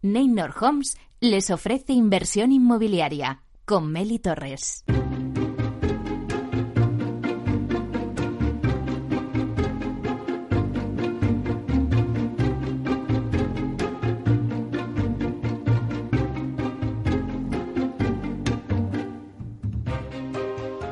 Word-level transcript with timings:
Neynor 0.00 0.54
Homes 0.60 0.96
les 1.18 1.50
ofrece 1.50 1.92
inversión 1.92 2.52
inmobiliaria 2.52 3.42
con 3.64 3.90
Meli 3.90 4.20
Torres. 4.20 4.84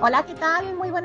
Hola, 0.00 0.27
¿qué 0.27 0.34
tal? 0.34 0.76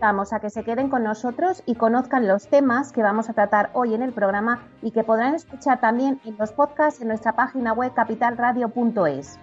invitamos 0.00 0.32
a 0.32 0.40
que 0.40 0.48
se 0.48 0.64
queden 0.64 0.88
con 0.88 1.02
nosotros 1.02 1.62
y 1.66 1.74
conozcan 1.74 2.26
los 2.26 2.48
temas 2.48 2.90
que 2.90 3.02
vamos 3.02 3.28
a 3.28 3.34
tratar 3.34 3.68
hoy 3.74 3.92
en 3.92 4.00
el 4.00 4.14
programa 4.14 4.66
y 4.80 4.92
que 4.92 5.04
podrán 5.04 5.34
escuchar 5.34 5.78
también 5.78 6.22
en 6.24 6.38
los 6.38 6.52
podcasts 6.52 7.02
en 7.02 7.08
nuestra 7.08 7.36
página 7.36 7.74
web 7.74 7.92
capitalradio.es. 7.92 9.38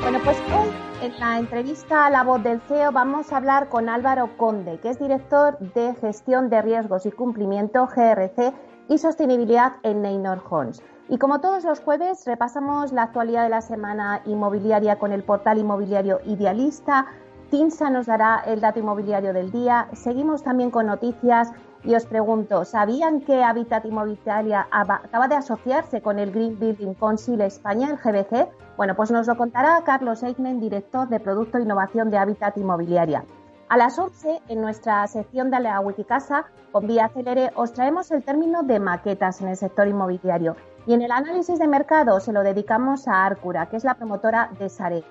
Bueno, 0.00 0.18
pues 0.24 0.36
hoy 0.52 0.68
en 1.00 1.20
la 1.20 1.38
entrevista 1.38 2.06
a 2.06 2.10
la 2.10 2.24
voz 2.24 2.42
del 2.42 2.60
CEO 2.62 2.90
vamos 2.90 3.32
a 3.32 3.36
hablar 3.36 3.68
con 3.68 3.88
Álvaro 3.88 4.36
Conde, 4.36 4.80
que 4.80 4.90
es 4.90 4.98
director 4.98 5.60
de 5.60 5.94
gestión 6.00 6.50
de 6.50 6.60
riesgos 6.60 7.06
y 7.06 7.12
cumplimiento 7.12 7.86
GRC 7.86 8.52
y 8.88 8.98
sostenibilidad 8.98 9.74
en 9.84 10.02
Neynor 10.02 10.42
Homes. 10.50 10.82
Y 11.12 11.18
como 11.18 11.42
todos 11.42 11.62
los 11.64 11.80
jueves, 11.80 12.24
repasamos 12.24 12.90
la 12.90 13.02
actualidad 13.02 13.42
de 13.42 13.50
la 13.50 13.60
semana 13.60 14.22
inmobiliaria 14.24 14.98
con 14.98 15.12
el 15.12 15.22
portal 15.22 15.58
inmobiliario 15.58 16.20
Idealista. 16.24 17.04
Tinsa 17.50 17.90
nos 17.90 18.06
dará 18.06 18.42
el 18.46 18.62
dato 18.62 18.78
inmobiliario 18.78 19.34
del 19.34 19.52
día. 19.52 19.88
Seguimos 19.92 20.42
también 20.42 20.70
con 20.70 20.86
noticias 20.86 21.52
y 21.84 21.94
os 21.94 22.06
pregunto, 22.06 22.64
¿sabían 22.64 23.20
que 23.20 23.44
Habitat 23.44 23.84
Inmobiliaria 23.84 24.66
acaba 24.70 25.28
de 25.28 25.34
asociarse 25.34 26.00
con 26.00 26.18
el 26.18 26.32
Green 26.32 26.58
Building 26.58 26.94
Council 26.94 27.42
España, 27.42 27.90
el 27.90 27.98
GBC? 27.98 28.48
Bueno, 28.78 28.96
pues 28.96 29.10
nos 29.10 29.26
lo 29.26 29.36
contará 29.36 29.82
Carlos 29.84 30.22
Eichmann, 30.22 30.60
director 30.60 31.10
de 31.10 31.20
Producto 31.20 31.58
e 31.58 31.62
Innovación 31.62 32.08
de 32.08 32.16
Habitat 32.16 32.56
Inmobiliaria. 32.56 33.22
A 33.68 33.76
las 33.78 33.98
11, 33.98 34.42
en 34.48 34.60
nuestra 34.60 35.06
sección 35.06 35.50
de 35.50 35.58
la 35.60 35.80
Wikicasa, 35.80 36.44
con 36.72 36.86
Vía 36.86 37.08
Celere, 37.08 37.50
os 37.54 37.72
traemos 37.72 38.10
el 38.10 38.22
término 38.22 38.62
de 38.62 38.78
maquetas 38.78 39.40
en 39.40 39.48
el 39.48 39.56
sector 39.56 39.88
inmobiliario. 39.88 40.56
Y 40.86 40.94
en 40.94 41.02
el 41.02 41.12
análisis 41.12 41.58
de 41.58 41.68
mercado 41.68 42.18
se 42.18 42.32
lo 42.32 42.42
dedicamos 42.42 43.06
a 43.06 43.24
Arcura, 43.24 43.66
que 43.66 43.76
es 43.76 43.84
la 43.84 43.94
promotora 43.94 44.50
de 44.58 44.68
Sare. 44.68 45.04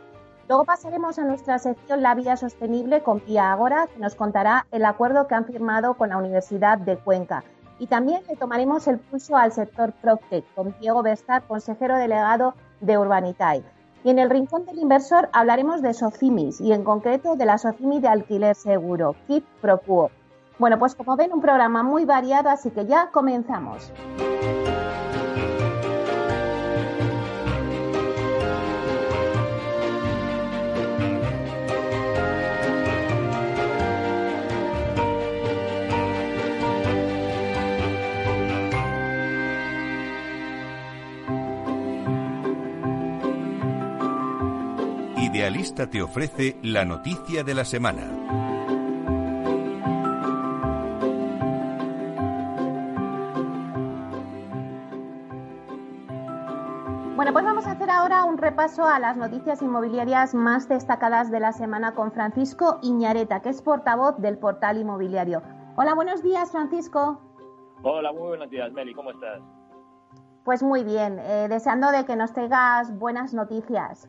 Luego 0.50 0.66
pasaremos 0.66 1.18
a 1.18 1.24
nuestra 1.24 1.60
sección 1.60 2.02
La 2.02 2.14
Vía 2.14 2.36
Sostenible 2.36 3.04
con 3.04 3.22
Pia 3.22 3.54
Agora, 3.54 3.88
que 3.88 4.00
nos 4.00 4.16
contará 4.16 4.66
el 4.72 4.84
acuerdo 4.84 5.28
que 5.28 5.36
han 5.36 5.46
firmado 5.46 5.94
con 5.94 6.10
la 6.10 6.18
Universidad 6.18 6.78
de 6.78 6.98
Cuenca. 6.98 7.46
Y 7.80 7.88
también 7.88 8.22
le 8.28 8.36
tomaremos 8.36 8.86
el 8.88 9.00
pulso 9.00 9.38
al 9.38 9.54
sector 9.54 9.94
Proctec 9.94 10.44
con 10.56 10.76
Diego 10.82 11.04
Bestar, 11.04 11.44
consejero 11.44 11.96
delegado 11.96 12.54
de 12.82 12.98
Urbanitae. 12.98 13.64
Y 14.04 14.10
en 14.10 14.20
el 14.20 14.30
rincón 14.30 14.66
del 14.66 14.80
inversor 14.80 15.30
hablaremos 15.32 15.82
de 15.82 15.94
Socimis 15.94 16.60
y 16.60 16.74
en 16.74 16.84
concreto 16.84 17.38
de 17.38 17.46
la 17.46 17.58
Socimi 17.58 18.02
de 18.02 18.10
alquiler 18.10 18.56
seguro, 18.56 19.16
KIP 19.28 19.46
Procuo. 19.62 20.12
Bueno, 20.60 20.78
pues 20.78 20.96
como 20.96 21.16
ven, 21.16 21.32
un 21.32 21.42
programa 21.42 21.82
muy 21.82 22.04
variado, 22.04 22.50
así 22.50 22.72
que 22.72 22.86
ya 22.86 23.10
comenzamos. 23.12 23.92
Idealista 45.42 45.90
te 45.90 46.04
ofrece 46.04 46.56
la 46.62 46.86
noticia 46.86 47.44
de 47.44 47.56
la 47.56 47.66
semana. 47.66 48.04
Bueno, 57.16 57.34
pues 57.34 57.44
vamos 57.44 57.66
a 57.66 57.72
hacer 57.72 57.90
ahora 57.90 58.24
un 58.24 58.38
repaso 58.38 58.86
a 58.86 59.00
las 59.00 59.18
noticias 59.18 59.64
inmobiliarias 59.64 60.36
más 60.36 60.70
destacadas 60.70 61.32
de 61.32 61.40
la 61.40 61.54
semana 61.54 61.96
con 61.96 62.12
Francisco 62.12 62.78
Iñareta, 62.84 63.42
que 63.42 63.50
es 63.50 63.64
portavoz 63.64 64.20
del 64.20 64.38
portal 64.38 64.78
inmobiliario. 64.78 65.42
Hola, 65.76 65.96
buenos 65.96 66.22
días, 66.22 66.52
Francisco. 66.52 67.20
Hola, 67.82 68.12
muy 68.12 68.28
buenos 68.28 68.52
días, 68.52 68.72
Meli, 68.74 68.94
¿cómo 68.94 69.10
estás? 69.10 69.42
Pues 70.46 70.62
muy 70.62 70.84
bien, 70.84 71.18
eh, 71.18 71.48
deseando 71.50 71.90
de 71.90 72.06
que 72.06 72.16
nos 72.16 72.32
traigas 72.32 72.96
buenas 73.00 73.34
noticias. 73.34 74.08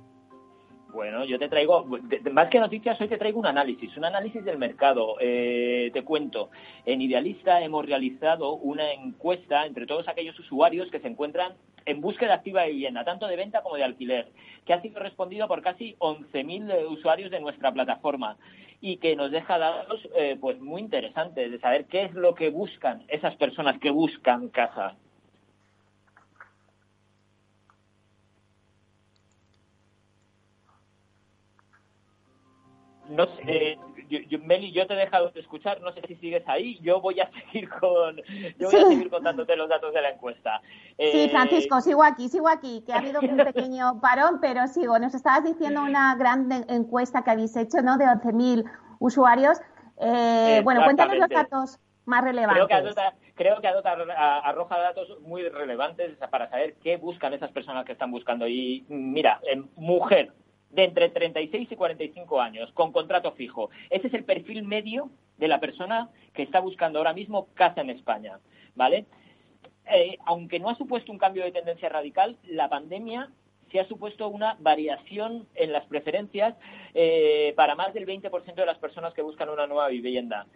Bueno, 0.92 1.24
yo 1.24 1.38
te 1.38 1.48
traigo, 1.48 1.86
más 2.32 2.48
que 2.48 2.60
noticias, 2.60 3.00
hoy 3.00 3.08
te 3.08 3.16
traigo 3.16 3.40
un 3.40 3.46
análisis, 3.46 3.96
un 3.96 4.04
análisis 4.04 4.44
del 4.44 4.58
mercado. 4.58 5.16
Eh, 5.20 5.90
te 5.94 6.04
cuento, 6.04 6.50
en 6.84 7.00
Idealista 7.00 7.62
hemos 7.62 7.86
realizado 7.86 8.56
una 8.56 8.92
encuesta 8.92 9.64
entre 9.64 9.86
todos 9.86 10.06
aquellos 10.06 10.38
usuarios 10.38 10.90
que 10.90 11.00
se 11.00 11.08
encuentran 11.08 11.54
en 11.86 12.02
búsqueda 12.02 12.34
activa 12.34 12.62
de 12.62 12.72
vivienda, 12.72 13.04
tanto 13.04 13.26
de 13.26 13.36
venta 13.36 13.62
como 13.62 13.76
de 13.76 13.84
alquiler, 13.84 14.28
que 14.66 14.74
ha 14.74 14.82
sido 14.82 15.00
respondido 15.00 15.48
por 15.48 15.62
casi 15.62 15.96
11.000 15.98 16.70
eh, 16.70 16.86
usuarios 16.86 17.30
de 17.30 17.40
nuestra 17.40 17.72
plataforma 17.72 18.36
y 18.82 18.98
que 18.98 19.16
nos 19.16 19.30
deja 19.30 19.56
datos 19.56 20.06
eh, 20.14 20.36
pues 20.38 20.60
muy 20.60 20.82
interesantes 20.82 21.50
de 21.50 21.58
saber 21.58 21.86
qué 21.86 22.04
es 22.04 22.12
lo 22.12 22.34
que 22.34 22.50
buscan 22.50 23.02
esas 23.08 23.34
personas 23.36 23.78
que 23.78 23.90
buscan 23.90 24.50
casa. 24.50 24.96
No 33.12 33.26
sé, 33.26 33.78
yo, 34.08 34.38
Meli, 34.40 34.72
yo 34.72 34.86
te 34.86 34.94
he 34.94 34.96
dejado 34.96 35.30
de 35.30 35.40
escuchar, 35.40 35.80
no 35.80 35.92
sé 35.92 36.02
si 36.06 36.16
sigues 36.16 36.42
ahí, 36.46 36.78
yo 36.80 37.00
voy 37.00 37.20
a 37.20 37.30
seguir 37.52 37.68
con, 37.68 38.16
yo 38.58 38.70
voy 38.70 38.80
a 38.80 38.86
seguir 38.88 39.10
contándote 39.10 39.56
los 39.56 39.68
datos 39.68 39.92
de 39.94 40.02
la 40.02 40.10
encuesta. 40.10 40.60
sí, 40.98 41.24
eh, 41.24 41.28
Francisco, 41.30 41.80
sigo 41.80 42.02
aquí, 42.02 42.28
sigo 42.28 42.48
aquí, 42.48 42.82
que 42.86 42.92
ha 42.92 42.98
habido 42.98 43.20
un 43.20 43.36
pequeño 43.52 44.00
parón, 44.00 44.38
pero 44.40 44.66
sigo. 44.66 44.98
Nos 44.98 45.14
estabas 45.14 45.44
diciendo 45.44 45.82
una 45.82 46.14
gran 46.16 46.50
encuesta 46.68 47.22
que 47.22 47.30
habéis 47.30 47.56
hecho, 47.56 47.82
¿no? 47.82 47.96
De 47.96 48.04
11.000 48.04 48.64
usuarios. 48.98 49.58
Eh, 50.00 50.60
bueno, 50.64 50.82
cuéntanos 50.84 51.16
los 51.16 51.28
datos 51.28 51.78
más 52.04 52.24
relevantes. 52.24 52.94
Creo 53.34 53.60
que 53.60 53.68
Adota, 53.68 53.92
arroja 54.44 54.78
datos 54.78 55.18
muy 55.22 55.48
relevantes 55.48 56.16
para 56.30 56.50
saber 56.50 56.74
qué 56.82 56.96
buscan 56.96 57.32
esas 57.32 57.50
personas 57.50 57.84
que 57.84 57.92
están 57.92 58.10
buscando. 58.10 58.46
Y 58.46 58.84
mira, 58.88 59.40
en 59.44 59.70
mujer, 59.76 60.32
de 60.72 60.84
entre 60.84 61.10
36 61.10 61.70
y 61.70 61.76
45 61.76 62.40
años, 62.40 62.72
con 62.72 62.92
contrato 62.92 63.32
fijo. 63.32 63.70
Ese 63.90 64.08
es 64.08 64.14
el 64.14 64.24
perfil 64.24 64.64
medio 64.64 65.10
de 65.38 65.48
la 65.48 65.60
persona 65.60 66.10
que 66.34 66.42
está 66.42 66.60
buscando 66.60 66.98
ahora 66.98 67.12
mismo 67.12 67.48
casa 67.54 67.82
en 67.82 67.90
España, 67.90 68.40
¿vale? 68.74 69.06
Eh, 69.86 70.18
aunque 70.24 70.58
no 70.58 70.70
ha 70.70 70.76
supuesto 70.76 71.12
un 71.12 71.18
cambio 71.18 71.44
de 71.44 71.52
tendencia 71.52 71.88
radical, 71.88 72.38
la 72.44 72.68
pandemia 72.68 73.30
sí 73.70 73.78
ha 73.78 73.88
supuesto 73.88 74.28
una 74.28 74.56
variación 74.60 75.46
en 75.54 75.72
las 75.72 75.84
preferencias 75.86 76.54
eh, 76.94 77.52
para 77.56 77.74
más 77.74 77.92
del 77.94 78.06
20% 78.06 78.54
de 78.54 78.66
las 78.66 78.78
personas 78.78 79.14
que 79.14 79.22
buscan 79.22 79.48
una 79.48 79.66
nueva 79.66 79.88
vivienda. 79.88 80.46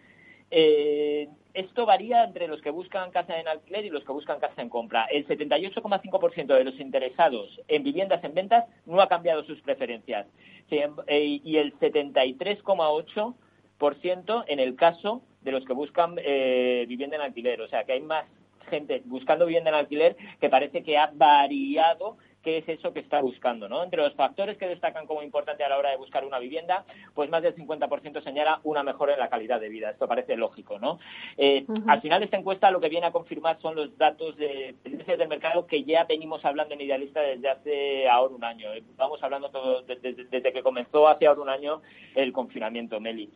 Eh, 0.51 1.29
esto 1.55 1.87
varía 1.87 2.25
entre 2.25 2.49
los 2.49 2.61
que 2.61 2.71
buscan 2.71 3.11
casa 3.11 3.41
en 3.41 3.49
alquiler 3.49 3.87
y 3.87 3.91
los 3.91 4.05
que 4.05 4.13
buscan 4.13 4.39
casa 4.39 4.61
en 4.61 4.69
compra. 4.69 5.07
El 5.07 5.27
78,5% 5.27 6.55
de 6.55 6.65
los 6.65 6.79
interesados 6.79 7.59
en 7.69 7.83
viviendas 7.83 8.23
en 8.25 8.35
ventas 8.35 8.67
no 8.85 9.01
ha 9.01 9.09
cambiado 9.09 9.43
sus 9.45 9.63
preferencias 9.63 10.27
em, 10.71 10.95
eh, 11.07 11.41
y 11.43 11.57
el 11.57 11.73
73,8% 11.79 14.45
en 14.49 14.61
el 14.61 14.77
caso 14.77 15.23
de 15.41 15.53
los 15.53 15.65
que 15.65 15.73
buscan 15.73 16.17
eh, 16.19 16.85
vivienda 16.89 17.17
en 17.17 17.23
alquiler. 17.23 17.63
O 17.63 17.69
sea, 17.69 17.85
que 17.85 17.93
hay 17.93 18.03
más 18.03 18.27
gente 18.69 19.01
buscando 19.07 19.47
vivienda 19.47 19.71
en 19.71 19.77
alquiler 19.77 20.15
que 20.41 20.51
parece 20.51 20.83
que 20.83 20.99
ha 20.99 21.11
variado 21.15 22.19
qué 22.47 22.59
es 22.59 22.69
eso 22.69 22.93
que 22.93 23.01
está 23.01 23.21
buscando. 23.21 23.69
¿no? 23.69 23.83
Entre 23.83 24.01
los 24.01 24.15
factores 24.15 24.57
que 24.57 24.69
destacan 24.69 25.05
como 25.07 25.21
importante 25.21 25.65
a 25.65 25.69
la 25.69 25.79
hora 25.79 25.91
de 25.91 25.97
buscar 25.97 26.25
una 26.25 26.39
vivienda, 26.39 26.85
pues 27.13 27.29
más 27.29 27.43
del 27.43 27.57
50% 27.57 28.23
señala 28.23 28.61
una 28.63 28.85
mejora 28.85 29.15
en 29.15 29.19
la 29.19 29.29
calidad 29.29 29.61
de 29.61 29.69
vida. 29.69 29.91
Esto 29.91 30.07
parece 30.07 30.37
lógico. 30.37 30.79
¿no? 30.79 31.01
Eh, 31.37 31.67
al 31.89 32.01
final 32.01 32.21
de 32.21 32.27
esta 32.27 32.37
encuesta 32.37 32.71
lo 32.71 32.81
que 32.81 32.89
viene 32.89 33.09
a 33.09 33.11
confirmar 33.11 33.59
son 33.61 33.75
los 33.75 33.99
datos 33.99 34.37
de 34.37 34.77
tendencias 34.85 35.19
del 35.19 35.29
mercado 35.29 35.67
que 35.67 35.83
ya 35.83 36.05
venimos 36.05 36.45
hablando 36.45 36.75
en 36.75 36.83
Idealista 36.83 37.21
desde 37.21 37.49
hace 37.49 38.09
ahora 38.09 38.37
un 38.37 38.45
año. 38.45 38.69
Vamos 38.97 39.21
hablando 39.25 39.51
todo, 39.51 39.83
desde, 39.83 40.13
desde 40.13 40.53
que 40.53 40.63
comenzó 40.63 41.09
hace 41.09 41.27
ahora 41.27 41.41
un 41.41 41.49
año 41.49 41.83
el 42.15 42.33
confinamiento, 42.33 43.01
Meli 43.01 43.29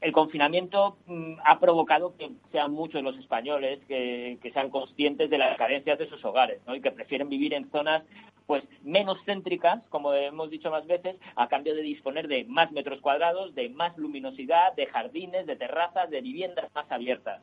el 0.00 0.12
confinamiento 0.12 0.96
mm, 1.06 1.34
ha 1.44 1.58
provocado 1.60 2.16
que 2.16 2.30
sean 2.52 2.72
muchos 2.72 3.02
los 3.02 3.18
españoles 3.18 3.80
que, 3.86 4.38
sean 4.52 4.70
conscientes 4.70 5.28
de 5.30 5.38
las 5.38 5.56
carencias 5.58 5.98
de 5.98 6.08
sus 6.08 6.24
hogares 6.24 6.60
y 6.66 6.80
que 6.80 6.90
prefieren 6.90 7.28
vivir 7.28 7.54
en 7.54 7.70
zonas 7.70 8.02
pues 8.46 8.64
menos 8.82 9.18
céntricas, 9.24 9.80
como 9.90 10.12
hemos 10.12 10.50
dicho 10.50 10.72
más 10.72 10.84
veces, 10.86 11.16
a 11.36 11.46
cambio 11.46 11.72
de 11.72 11.82
disponer 11.82 12.26
de 12.26 12.44
más 12.46 12.72
metros 12.72 13.00
cuadrados, 13.00 13.54
de 13.54 13.68
más 13.68 13.96
luminosidad, 13.96 14.74
de 14.74 14.86
jardines, 14.86 15.46
de 15.46 15.54
terrazas, 15.54 16.10
de 16.10 16.20
viviendas 16.20 16.68
más 16.74 16.90
abiertas. 16.90 17.40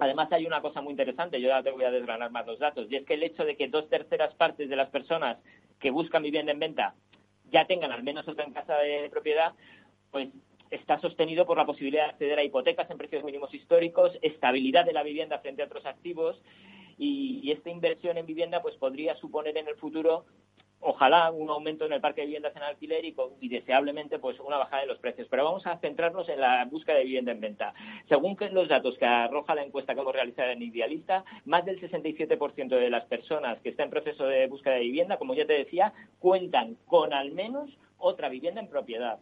Además 0.00 0.32
hay 0.32 0.44
una 0.44 0.60
cosa 0.60 0.80
muy 0.80 0.90
interesante, 0.90 1.40
yo 1.40 1.50
ya 1.50 1.62
te 1.62 1.70
voy 1.70 1.84
a 1.84 1.92
desgranar 1.92 2.32
más 2.32 2.44
los 2.46 2.58
datos, 2.58 2.88
y 2.90 2.96
es 2.96 3.04
que 3.04 3.14
el 3.14 3.22
hecho 3.22 3.44
de 3.44 3.54
que 3.54 3.68
dos 3.68 3.88
terceras 3.88 4.34
partes 4.34 4.68
de 4.68 4.74
las 4.74 4.90
personas 4.90 5.38
que 5.78 5.92
buscan 5.92 6.24
vivienda 6.24 6.50
en 6.50 6.58
venta 6.58 6.94
ya 7.52 7.66
tengan 7.66 7.92
al 7.92 8.02
menos 8.02 8.26
otra 8.26 8.44
en 8.44 8.54
casa 8.54 8.78
de 8.78 9.08
propiedad, 9.08 9.52
pues 10.10 10.30
está 10.72 10.98
sostenido 11.00 11.46
por 11.46 11.56
la 11.56 11.66
posibilidad 11.66 12.04
de 12.04 12.10
acceder 12.10 12.38
a 12.38 12.44
hipotecas 12.44 12.90
en 12.90 12.98
precios 12.98 13.22
mínimos 13.22 13.52
históricos, 13.54 14.18
estabilidad 14.22 14.84
de 14.84 14.94
la 14.94 15.02
vivienda 15.02 15.38
frente 15.38 15.62
a 15.62 15.66
otros 15.66 15.86
activos 15.86 16.42
y, 16.98 17.50
esta 17.52 17.70
inversión 17.70 18.16
en 18.16 18.26
vivienda 18.26 18.62
pues 18.62 18.76
podría 18.76 19.14
suponer 19.16 19.56
en 19.58 19.68
el 19.68 19.76
futuro 19.76 20.24
ojalá 20.80 21.30
un 21.30 21.48
aumento 21.50 21.84
en 21.84 21.92
el 21.92 22.00
parque 22.00 22.22
de 22.22 22.28
viviendas 22.28 22.56
en 22.56 22.62
alquiler 22.62 23.04
y, 23.04 23.48
deseablemente 23.48 24.18
pues 24.18 24.40
una 24.40 24.56
bajada 24.56 24.82
de 24.82 24.88
los 24.88 24.98
precios. 24.98 25.28
Pero 25.30 25.44
vamos 25.44 25.64
a 25.66 25.78
centrarnos 25.78 26.28
en 26.28 26.40
la 26.40 26.64
búsqueda 26.64 26.96
de 26.96 27.04
vivienda 27.04 27.30
en 27.30 27.40
venta. 27.40 27.74
Según 28.08 28.36
los 28.50 28.68
datos 28.68 28.98
que 28.98 29.04
arroja 29.04 29.54
la 29.54 29.62
encuesta 29.62 29.94
que 29.94 30.00
hemos 30.00 30.12
realizado 30.12 30.50
en 30.50 30.62
Idealista, 30.62 31.24
más 31.44 31.64
del 31.64 31.80
67% 31.80 32.68
de 32.68 32.90
las 32.90 33.04
personas 33.04 33.60
que 33.60 33.68
están 33.68 33.84
en 33.84 33.90
proceso 33.90 34.24
de 34.24 34.48
búsqueda 34.48 34.74
de 34.74 34.80
vivienda, 34.80 35.18
como 35.18 35.34
ya 35.34 35.46
te 35.46 35.52
decía, 35.52 35.92
cuentan 36.18 36.76
con 36.86 37.12
al 37.12 37.30
menos 37.30 37.70
otra 37.98 38.28
vivienda 38.28 38.60
en 38.60 38.68
propiedad. 38.68 39.20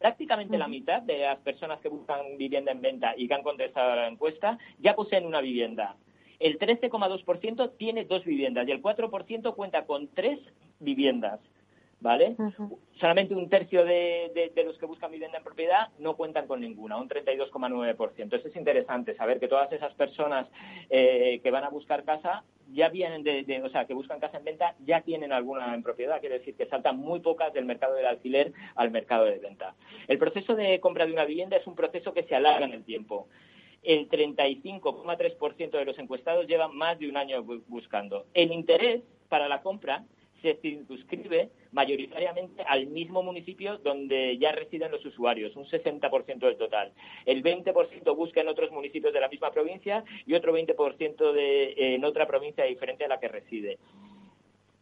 Prácticamente 0.00 0.56
la 0.56 0.66
mitad 0.66 1.02
de 1.02 1.18
las 1.18 1.38
personas 1.40 1.78
que 1.80 1.90
buscan 1.90 2.38
vivienda 2.38 2.72
en 2.72 2.80
venta 2.80 3.12
y 3.18 3.28
que 3.28 3.34
han 3.34 3.42
contestado 3.42 3.92
a 3.92 3.96
la 3.96 4.08
encuesta 4.08 4.58
ya 4.78 4.96
poseen 4.96 5.26
una 5.26 5.42
vivienda. 5.42 5.94
El 6.38 6.58
13,2% 6.58 7.72
tiene 7.76 8.06
dos 8.06 8.24
viviendas 8.24 8.66
y 8.66 8.70
el 8.70 8.80
4% 8.80 9.54
cuenta 9.54 9.84
con 9.84 10.08
tres 10.08 10.38
viviendas. 10.78 11.38
¿Vale? 12.00 12.36
Solamente 12.98 13.34
un 13.34 13.48
tercio 13.48 13.84
de, 13.84 14.52
los 14.64 14.78
que 14.78 14.86
buscan 14.86 15.10
vivienda 15.10 15.38
en 15.38 15.44
propiedad 15.44 15.88
no 15.98 16.16
cuentan 16.16 16.46
con 16.46 16.60
ninguna, 16.60 16.96
un 16.96 17.08
32,9%. 17.08 18.34
Eso 18.34 18.48
es 18.48 18.56
interesante, 18.56 19.14
saber 19.16 19.40
que 19.40 19.48
todas 19.48 19.70
esas 19.72 19.92
personas 19.94 20.46
eh, 20.88 21.40
que 21.42 21.50
van 21.50 21.64
a 21.64 21.70
buscar 21.70 22.04
casa 22.04 22.44
ya 22.72 22.88
vienen 22.88 23.24
de, 23.24 23.62
o 23.64 23.68
sea, 23.68 23.84
que 23.86 23.94
buscan 23.94 24.20
casa 24.20 24.38
en 24.38 24.44
venta, 24.44 24.76
ya 24.84 25.00
tienen 25.00 25.32
alguna 25.32 25.74
en 25.74 25.82
propiedad, 25.82 26.20
quiere 26.20 26.38
decir 26.38 26.54
que 26.54 26.66
saltan 26.66 26.98
muy 26.98 27.18
pocas 27.20 27.52
del 27.52 27.64
mercado 27.64 27.94
del 27.94 28.06
alquiler 28.06 28.52
al 28.76 28.90
mercado 28.90 29.24
de 29.24 29.38
venta. 29.38 29.74
El 30.06 30.18
proceso 30.18 30.54
de 30.54 30.78
compra 30.78 31.04
de 31.04 31.12
una 31.12 31.24
vivienda 31.24 31.56
es 31.56 31.66
un 31.66 31.74
proceso 31.74 32.12
que 32.12 32.22
se 32.24 32.36
alarga 32.36 32.66
en 32.66 32.72
el 32.72 32.84
tiempo 32.84 33.26
el 33.82 34.08
35,3% 34.08 35.70
de 35.70 35.84
los 35.84 35.98
encuestados 35.98 36.46
llevan 36.46 36.76
más 36.76 36.98
de 36.98 37.08
un 37.08 37.16
año 37.16 37.42
buscando. 37.66 38.26
El 38.34 38.52
interés 38.52 39.02
para 39.28 39.48
la 39.48 39.62
compra 39.62 40.04
se 40.42 40.54
circunscribe 40.60 41.50
mayoritariamente 41.72 42.62
al 42.62 42.86
mismo 42.86 43.22
municipio 43.22 43.78
donde 43.78 44.38
ya 44.38 44.52
residen 44.52 44.90
los 44.90 45.04
usuarios, 45.04 45.54
un 45.56 45.64
60% 45.64 46.38
del 46.38 46.56
total. 46.56 46.92
El 47.26 47.42
20% 47.42 48.16
busca 48.16 48.40
en 48.40 48.48
otros 48.48 48.70
municipios 48.70 49.12
de 49.12 49.20
la 49.20 49.28
misma 49.28 49.50
provincia 49.50 50.04
y 50.26 50.34
otro 50.34 50.56
20% 50.56 51.32
de, 51.32 51.94
en 51.94 52.04
otra 52.04 52.26
provincia 52.26 52.64
diferente 52.64 53.04
a 53.04 53.08
la 53.08 53.20
que 53.20 53.28
reside. 53.28 53.78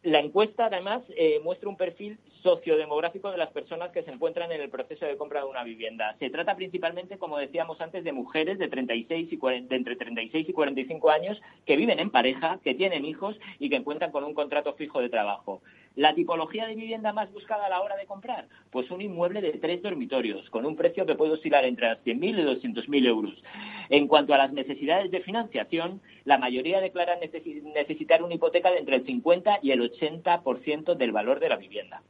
La 0.01 0.19
encuesta, 0.19 0.67
además, 0.67 1.03
eh, 1.17 1.41
muestra 1.43 1.67
un 1.67 1.75
perfil 1.75 2.17
sociodemográfico 2.41 3.31
de 3.31 3.37
las 3.37 3.51
personas 3.51 3.91
que 3.91 4.01
se 4.03 4.11
encuentran 4.11 4.49
en 4.51 4.61
el 4.61 4.69
proceso 4.69 5.05
de 5.05 5.17
compra 5.17 5.41
de 5.41 5.47
una 5.47 5.65
vivienda. 5.65 6.15
Se 6.19 6.29
trata 6.29 6.55
principalmente, 6.55 7.17
como 7.17 7.37
decíamos 7.37 7.81
antes, 7.81 8.05
de 8.05 8.13
mujeres 8.13 8.57
de, 8.59 8.69
36 8.69 9.27
y 9.29 9.35
de 9.35 9.75
entre 9.75 9.97
36 9.97 10.47
y 10.47 10.53
45 10.53 11.09
años 11.09 11.41
que 11.65 11.75
viven 11.75 11.99
en 11.99 12.11
pareja, 12.11 12.59
que 12.63 12.75
tienen 12.75 13.03
hijos 13.03 13.37
y 13.59 13.69
que 13.69 13.83
cuentan 13.83 14.11
con 14.11 14.23
un 14.23 14.33
contrato 14.33 14.73
fijo 14.75 15.01
de 15.01 15.09
trabajo. 15.09 15.61
La 15.95 16.13
tipología 16.13 16.67
de 16.67 16.75
vivienda 16.75 17.13
más 17.13 17.31
buscada 17.33 17.65
a 17.65 17.69
la 17.69 17.81
hora 17.81 17.95
de 17.97 18.05
comprar, 18.05 18.47
pues 18.71 18.89
un 18.91 19.01
inmueble 19.01 19.41
de 19.41 19.53
tres 19.53 19.81
dormitorios, 19.81 20.49
con 20.49 20.65
un 20.65 20.75
precio 20.75 21.05
que 21.05 21.15
puede 21.15 21.33
oscilar 21.33 21.65
entre 21.65 21.87
las 21.87 21.99
100.000 22.05 22.39
y 22.39 22.71
200.000 22.71 23.05
euros. 23.07 23.43
En 23.89 24.07
cuanto 24.07 24.33
a 24.33 24.37
las 24.37 24.53
necesidades 24.53 25.11
de 25.11 25.21
financiación, 25.21 26.01
la 26.25 26.37
mayoría 26.37 26.79
declaran 26.79 27.19
necesitar 27.19 28.23
una 28.23 28.35
hipoteca 28.35 28.71
de 28.71 28.79
entre 28.79 28.97
el 28.97 29.05
50 29.05 29.59
y 29.61 29.71
el 29.71 29.81
80% 29.81 30.95
del 30.95 31.11
valor 31.11 31.39
de 31.39 31.49
la 31.49 31.57
vivienda. 31.57 32.01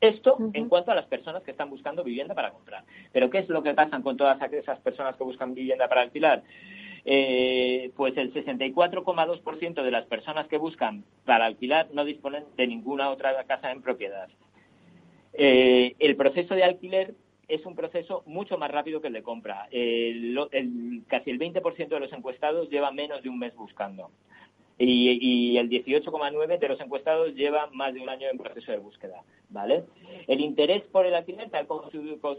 Esto 0.00 0.36
en 0.52 0.68
cuanto 0.68 0.90
a 0.90 0.96
las 0.96 1.06
personas 1.06 1.44
que 1.44 1.52
están 1.52 1.70
buscando 1.70 2.02
vivienda 2.02 2.34
para 2.34 2.50
comprar. 2.50 2.84
Pero 3.12 3.30
¿qué 3.30 3.38
es 3.38 3.48
lo 3.48 3.62
que 3.62 3.72
pasa 3.72 4.02
con 4.02 4.16
todas 4.16 4.36
esas 4.52 4.80
personas 4.80 5.14
que 5.16 5.22
buscan 5.22 5.54
vivienda 5.54 5.88
para 5.88 6.02
alquilar? 6.02 6.42
Eh, 7.04 7.90
pues 7.96 8.16
el 8.16 8.32
64,2% 8.32 9.82
de 9.82 9.90
las 9.90 10.06
personas 10.06 10.46
que 10.48 10.58
buscan 10.58 11.04
para 11.24 11.46
alquilar 11.46 11.88
no 11.92 12.04
disponen 12.04 12.44
de 12.56 12.66
ninguna 12.66 13.10
otra 13.10 13.44
casa 13.44 13.72
en 13.72 13.82
propiedad. 13.82 14.28
Eh, 15.32 15.94
el 15.98 16.16
proceso 16.16 16.54
de 16.54 16.64
alquiler 16.64 17.14
es 17.48 17.66
un 17.66 17.74
proceso 17.74 18.22
mucho 18.26 18.56
más 18.56 18.70
rápido 18.70 19.00
que 19.00 19.08
el 19.08 19.14
de 19.14 19.22
compra. 19.22 19.68
casi 21.08 21.30
el 21.30 21.38
20% 21.38 21.88
de 21.88 22.00
los 22.00 22.12
encuestados 22.12 22.70
lleva 22.70 22.92
menos 22.92 23.22
de 23.22 23.28
un 23.28 23.38
mes 23.38 23.54
buscando 23.54 24.10
y, 24.86 25.56
el 25.56 25.68
18,9 25.68 26.58
de 26.58 26.68
los 26.68 26.80
encuestados 26.80 27.34
lleva 27.34 27.68
más 27.72 27.94
de 27.94 28.00
un 28.00 28.08
año 28.08 28.28
en 28.30 28.38
proceso 28.38 28.72
de 28.72 28.78
búsqueda, 28.78 29.22
¿vale? 29.48 29.84
El 30.26 30.40
interés 30.40 30.82
por 30.90 31.06
el 31.06 31.14
alquiler, 31.14 31.50
tal 31.50 31.66
como, 31.66 31.90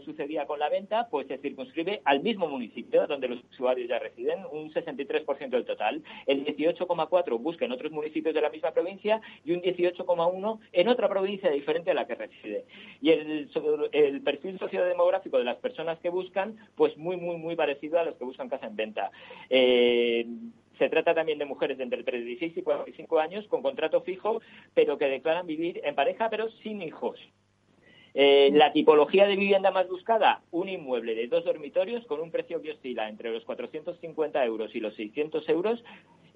sucedía 0.04 0.46
con 0.46 0.58
la 0.58 0.68
venta, 0.68 1.08
pues 1.10 1.26
se 1.26 1.38
circunscribe 1.38 2.02
al 2.04 2.22
mismo 2.22 2.48
municipio 2.48 3.06
donde 3.06 3.28
los 3.28 3.42
usuarios 3.52 3.88
ya 3.88 3.98
residen, 3.98 4.40
un 4.52 4.72
63% 4.72 5.48
del 5.48 5.64
total. 5.64 6.02
El 6.26 6.44
18,4 6.44 7.38
busca 7.40 7.64
en 7.64 7.72
otros 7.72 7.92
municipios 7.92 8.34
de 8.34 8.40
la 8.40 8.50
misma 8.50 8.72
provincia 8.72 9.20
y 9.44 9.52
un 9.52 9.62
18,1 9.62 10.58
en 10.72 10.88
otra 10.88 11.08
provincia 11.08 11.50
diferente 11.50 11.90
a 11.92 11.94
la 11.94 12.06
que 12.06 12.14
reside. 12.14 12.64
Y 13.00 13.10
el, 13.10 13.50
el 13.92 14.20
perfil 14.22 14.58
sociodemográfico 14.58 15.38
de 15.38 15.44
las 15.44 15.56
personas 15.56 15.98
que 16.00 16.10
buscan, 16.10 16.56
pues 16.74 16.96
muy, 16.96 17.16
muy, 17.16 17.36
muy 17.36 17.56
parecido 17.56 17.98
a 17.98 18.04
los 18.04 18.16
que 18.16 18.24
buscan 18.24 18.48
casa 18.48 18.66
en 18.66 18.76
venta. 18.76 19.10
Eh, 19.48 20.26
se 20.78 20.88
trata 20.88 21.14
también 21.14 21.38
de 21.38 21.44
mujeres 21.44 21.78
de 21.78 21.84
entre 21.84 22.02
36 22.02 22.56
y 22.56 22.62
45 22.62 23.18
años 23.18 23.46
con 23.48 23.62
contrato 23.62 24.02
fijo, 24.02 24.40
pero 24.74 24.98
que 24.98 25.06
declaran 25.06 25.46
vivir 25.46 25.80
en 25.84 25.94
pareja, 25.94 26.30
pero 26.30 26.50
sin 26.62 26.82
hijos. 26.82 27.18
Eh, 28.16 28.50
la 28.52 28.72
tipología 28.72 29.26
de 29.26 29.34
vivienda 29.34 29.72
más 29.72 29.88
buscada, 29.88 30.42
un 30.52 30.68
inmueble 30.68 31.16
de 31.16 31.26
dos 31.26 31.44
dormitorios 31.44 32.06
con 32.06 32.20
un 32.20 32.30
precio 32.30 32.62
que 32.62 32.70
oscila 32.70 33.08
entre 33.08 33.32
los 33.32 33.44
450 33.44 34.44
euros 34.44 34.72
y 34.74 34.80
los 34.80 34.94
600 34.94 35.48
euros. 35.48 35.82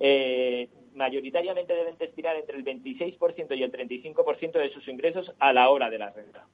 Eh, 0.00 0.68
mayoritariamente 0.94 1.74
deben 1.74 1.96
destinar 1.96 2.36
entre 2.36 2.56
el 2.56 2.64
26% 2.64 3.56
y 3.56 3.62
el 3.62 3.70
35% 3.70 4.52
de 4.52 4.70
sus 4.70 4.88
ingresos 4.88 5.32
a 5.38 5.52
la 5.52 5.70
hora 5.70 5.88
de 5.88 5.98
la 5.98 6.10
renta. 6.10 6.46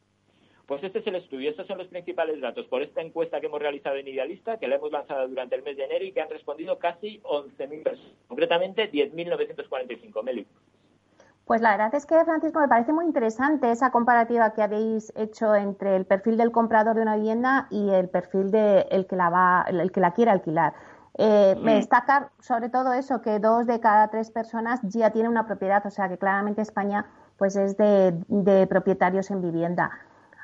Pues 0.67 0.83
este 0.83 1.01
es 1.01 1.07
el 1.07 1.17
estudio, 1.17 1.51
estos 1.51 1.67
son 1.67 1.77
los 1.77 1.89
principales 1.89 2.41
datos 2.41 2.67
por 2.67 2.81
esta 2.81 3.03
encuesta 3.03 3.39
que 3.39 3.47
hemos 3.47 3.61
realizado 3.61 3.97
en 3.97 4.09
Idealista, 4.09 4.57
que 4.57 4.67
la 4.67 4.77
hemos 4.77 4.91
lanzado 4.91 5.29
durante 5.29 5.57
el 5.57 5.63
mes 5.63 5.77
de 5.77 5.85
enero 5.85 6.05
y 6.07 6.13
que 6.13 6.23
han 6.23 6.31
respondido 6.31 6.79
casi 6.79 7.21
11.000 7.23 7.83
personas, 7.83 8.13
concretamente 8.29 8.91
10.945. 8.91 10.23
Meli. 10.23 10.47
Pues 11.45 11.61
la 11.61 11.73
verdad 11.73 11.95
es 11.95 12.07
que, 12.07 12.25
Francisco, 12.25 12.61
me 12.61 12.69
parece 12.69 12.95
muy 12.95 13.05
interesante 13.05 13.71
esa 13.71 13.91
comparativa 13.91 14.55
que 14.55 14.63
habéis 14.63 15.13
hecho 15.15 15.55
entre 15.55 15.97
el 15.97 16.07
perfil 16.07 16.39
del 16.39 16.51
comprador 16.51 16.97
de 16.97 17.03
una 17.03 17.17
vivienda 17.17 17.67
y 17.71 17.91
el 17.91 18.09
perfil 18.09 18.51
de 18.51 18.87
el 18.91 19.07
que 19.07 19.17
la 19.17 19.29
va, 19.29 19.67
el 19.69 19.93
que 19.93 20.01
la 20.01 20.15
quiere 20.15 20.31
alquilar. 20.31 20.73
Eh, 21.19 21.55
Me 21.61 21.75
destaca 21.75 22.31
sobre 22.41 22.71
todo 22.71 22.95
eso, 22.95 23.21
que 23.21 23.39
dos 23.39 23.67
de 23.67 23.79
cada 23.81 24.09
tres 24.09 24.31
personas 24.31 24.81
ya 24.85 25.11
tienen 25.11 25.31
una 25.31 25.47
propiedad, 25.47 25.85
o 25.87 25.91
sea 25.91 26.09
que 26.09 26.17
claramente 26.17 26.63
España 26.63 27.05
pues 27.37 27.57
es 27.57 27.77
de 27.77 28.67
propietarios 28.67 29.31
en 29.31 29.43
vivienda. 29.43 29.91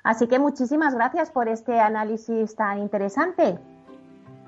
Así 0.03 0.27
que 0.29 0.39
muchísimas 0.39 0.95
gracias 0.95 1.31
por 1.31 1.49
este 1.49 1.79
análisis 1.79 2.55
tan 2.57 2.79
interesante. 2.79 3.59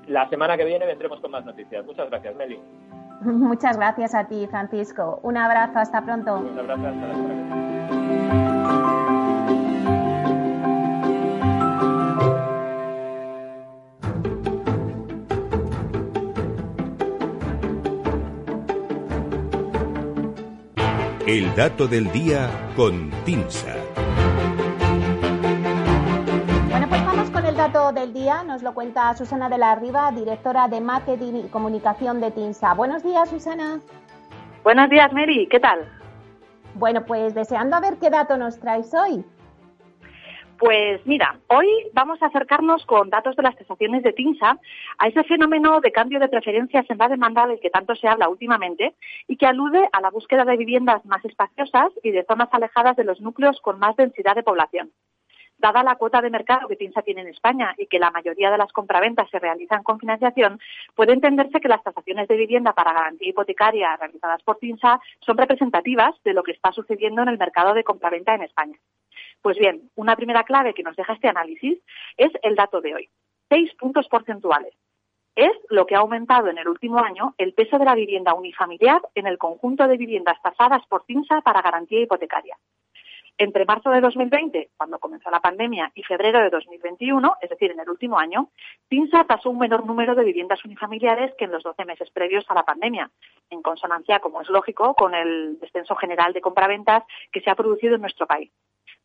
La 0.07 0.27
semana 0.29 0.57
que 0.57 0.65
viene 0.65 0.85
vendremos 0.85 1.19
con 1.19 1.31
más 1.31 1.45
noticias. 1.45 1.85
Muchas 1.85 2.09
gracias, 2.09 2.35
Meli. 2.35 2.59
Muchas 3.21 3.77
gracias 3.77 4.13
a 4.15 4.25
ti, 4.25 4.47
Francisco. 4.47 5.19
Un 5.23 5.37
abrazo, 5.37 5.79
hasta 5.79 6.03
pronto. 6.03 6.39
Un 6.39 6.59
abrazo, 6.59 6.87
hasta 6.87 7.07
la 7.07 7.13
semana 7.13 7.33
que 7.33 7.41
viene. 7.41 7.53
El 21.25 21.55
dato 21.55 21.87
del 21.87 22.11
día 22.11 22.49
con 22.75 23.09
Tinsa. 23.23 23.82
Día. 28.23 28.43
Nos 28.43 28.63
lo 28.63 28.73
cuenta 28.73 29.13
Susana 29.15 29.49
de 29.49 29.57
la 29.57 29.75
Riva, 29.75 30.09
directora 30.11 30.69
de 30.69 30.79
Marketing 30.79 31.43
y 31.45 31.49
Comunicación 31.49 32.21
de 32.21 32.31
Tinsa. 32.31 32.73
Buenos 32.73 33.03
días, 33.03 33.29
Susana. 33.29 33.81
Buenos 34.63 34.89
días, 34.89 35.11
Mary. 35.11 35.45
¿Qué 35.51 35.59
tal? 35.59 35.79
Bueno, 36.75 37.03
pues 37.05 37.35
deseando 37.35 37.75
a 37.75 37.81
ver 37.81 37.97
qué 37.99 38.09
dato 38.09 38.37
nos 38.37 38.57
traes 38.61 38.93
hoy. 38.93 39.25
Pues 40.57 41.05
mira, 41.05 41.37
hoy 41.47 41.67
vamos 41.93 42.21
a 42.21 42.27
acercarnos 42.27 42.85
con 42.85 43.09
datos 43.09 43.35
de 43.35 43.43
las 43.43 43.57
tasaciones 43.57 44.03
de 44.03 44.13
TINSA 44.13 44.57
a 44.99 45.07
ese 45.07 45.25
fenómeno 45.25 45.81
de 45.81 45.91
cambio 45.91 46.21
de 46.21 46.29
preferencias 46.29 46.85
en 46.89 46.99
la 46.99 47.09
demanda 47.09 47.45
del 47.45 47.59
que 47.59 47.71
tanto 47.71 47.93
se 47.95 48.07
habla 48.07 48.29
últimamente 48.29 48.95
y 49.27 49.35
que 49.35 49.47
alude 49.47 49.89
a 49.91 49.99
la 49.99 50.11
búsqueda 50.11 50.45
de 50.45 50.55
viviendas 50.55 51.03
más 51.05 51.25
espaciosas 51.25 51.91
y 52.01 52.11
de 52.11 52.23
zonas 52.23 52.47
alejadas 52.53 52.95
de 52.95 53.03
los 53.03 53.19
núcleos 53.19 53.59
con 53.59 53.79
más 53.79 53.97
densidad 53.97 54.35
de 54.35 54.43
población. 54.43 54.91
Dada 55.63 55.81
la 55.81 55.95
cuota 55.95 56.19
de 56.19 56.29
mercado 56.29 56.67
que 56.67 56.75
TINSA 56.75 57.03
tiene 57.03 57.21
en 57.21 57.29
España 57.29 57.73
y 57.77 57.85
que 57.85 57.97
la 57.97 58.11
mayoría 58.11 58.51
de 58.51 58.57
las 58.57 58.73
compraventas 58.73 59.29
se 59.29 59.39
realizan 59.39 59.81
con 59.81 59.97
financiación, 59.97 60.59
puede 60.93 61.13
entenderse 61.13 61.61
que 61.61 61.69
las 61.69 61.81
tasaciones 61.81 62.27
de 62.27 62.35
vivienda 62.35 62.73
para 62.73 62.91
garantía 62.91 63.29
hipotecaria 63.29 63.95
realizadas 63.95 64.43
por 64.43 64.57
TINSA 64.57 64.99
son 65.21 65.37
representativas 65.37 66.21
de 66.25 66.33
lo 66.33 66.43
que 66.43 66.51
está 66.51 66.73
sucediendo 66.73 67.21
en 67.21 67.29
el 67.29 67.37
mercado 67.37 67.73
de 67.73 67.85
compraventa 67.85 68.35
en 68.35 68.41
España. 68.41 68.77
Pues 69.41 69.57
bien, 69.57 69.89
una 69.95 70.17
primera 70.17 70.43
clave 70.43 70.73
que 70.73 70.83
nos 70.83 70.97
deja 70.97 71.13
este 71.13 71.29
análisis 71.29 71.79
es 72.17 72.33
el 72.41 72.55
dato 72.55 72.81
de 72.81 72.95
hoy. 72.95 73.09
Seis 73.47 73.73
puntos 73.75 74.09
porcentuales. 74.09 74.73
Es 75.33 75.53
lo 75.69 75.85
que 75.85 75.95
ha 75.95 75.99
aumentado 75.99 76.49
en 76.49 76.57
el 76.57 76.67
último 76.67 76.99
año 76.99 77.35
el 77.37 77.53
peso 77.53 77.79
de 77.79 77.85
la 77.85 77.95
vivienda 77.95 78.33
unifamiliar 78.33 79.01
en 79.15 79.27
el 79.27 79.37
conjunto 79.37 79.87
de 79.87 79.95
viviendas 79.95 80.41
tasadas 80.41 80.85
por 80.87 81.05
CINSA 81.05 81.39
para 81.39 81.61
garantía 81.61 82.01
hipotecaria. 82.01 82.57
Entre 83.37 83.65
marzo 83.65 83.89
de 83.89 83.99
2020, 83.99 84.69
cuando 84.77 84.99
comenzó 84.99 85.31
la 85.31 85.39
pandemia, 85.39 85.91
y 85.95 86.03
febrero 86.03 86.39
de 86.39 86.51
2021, 86.51 87.35
es 87.41 87.49
decir, 87.49 87.71
en 87.71 87.79
el 87.79 87.89
último 87.89 88.19
año, 88.19 88.49
TINSA 88.89 89.23
tasó 89.23 89.49
un 89.49 89.57
menor 89.57 89.85
número 89.85 90.13
de 90.13 90.23
viviendas 90.23 90.63
unifamiliares 90.63 91.33
que 91.35 91.45
en 91.45 91.51
los 91.51 91.63
12 91.63 91.83
meses 91.85 92.11
previos 92.11 92.45
a 92.49 92.53
la 92.53 92.63
pandemia, 92.63 93.09
en 93.49 93.63
consonancia, 93.63 94.19
como 94.19 94.41
es 94.41 94.49
lógico, 94.49 94.93
con 94.93 95.15
el 95.15 95.59
descenso 95.59 95.95
general 95.95 96.33
de 96.33 96.41
compraventas 96.41 97.03
que 97.31 97.41
se 97.41 97.49
ha 97.49 97.55
producido 97.55 97.95
en 97.95 98.01
nuestro 98.01 98.27
país. 98.27 98.51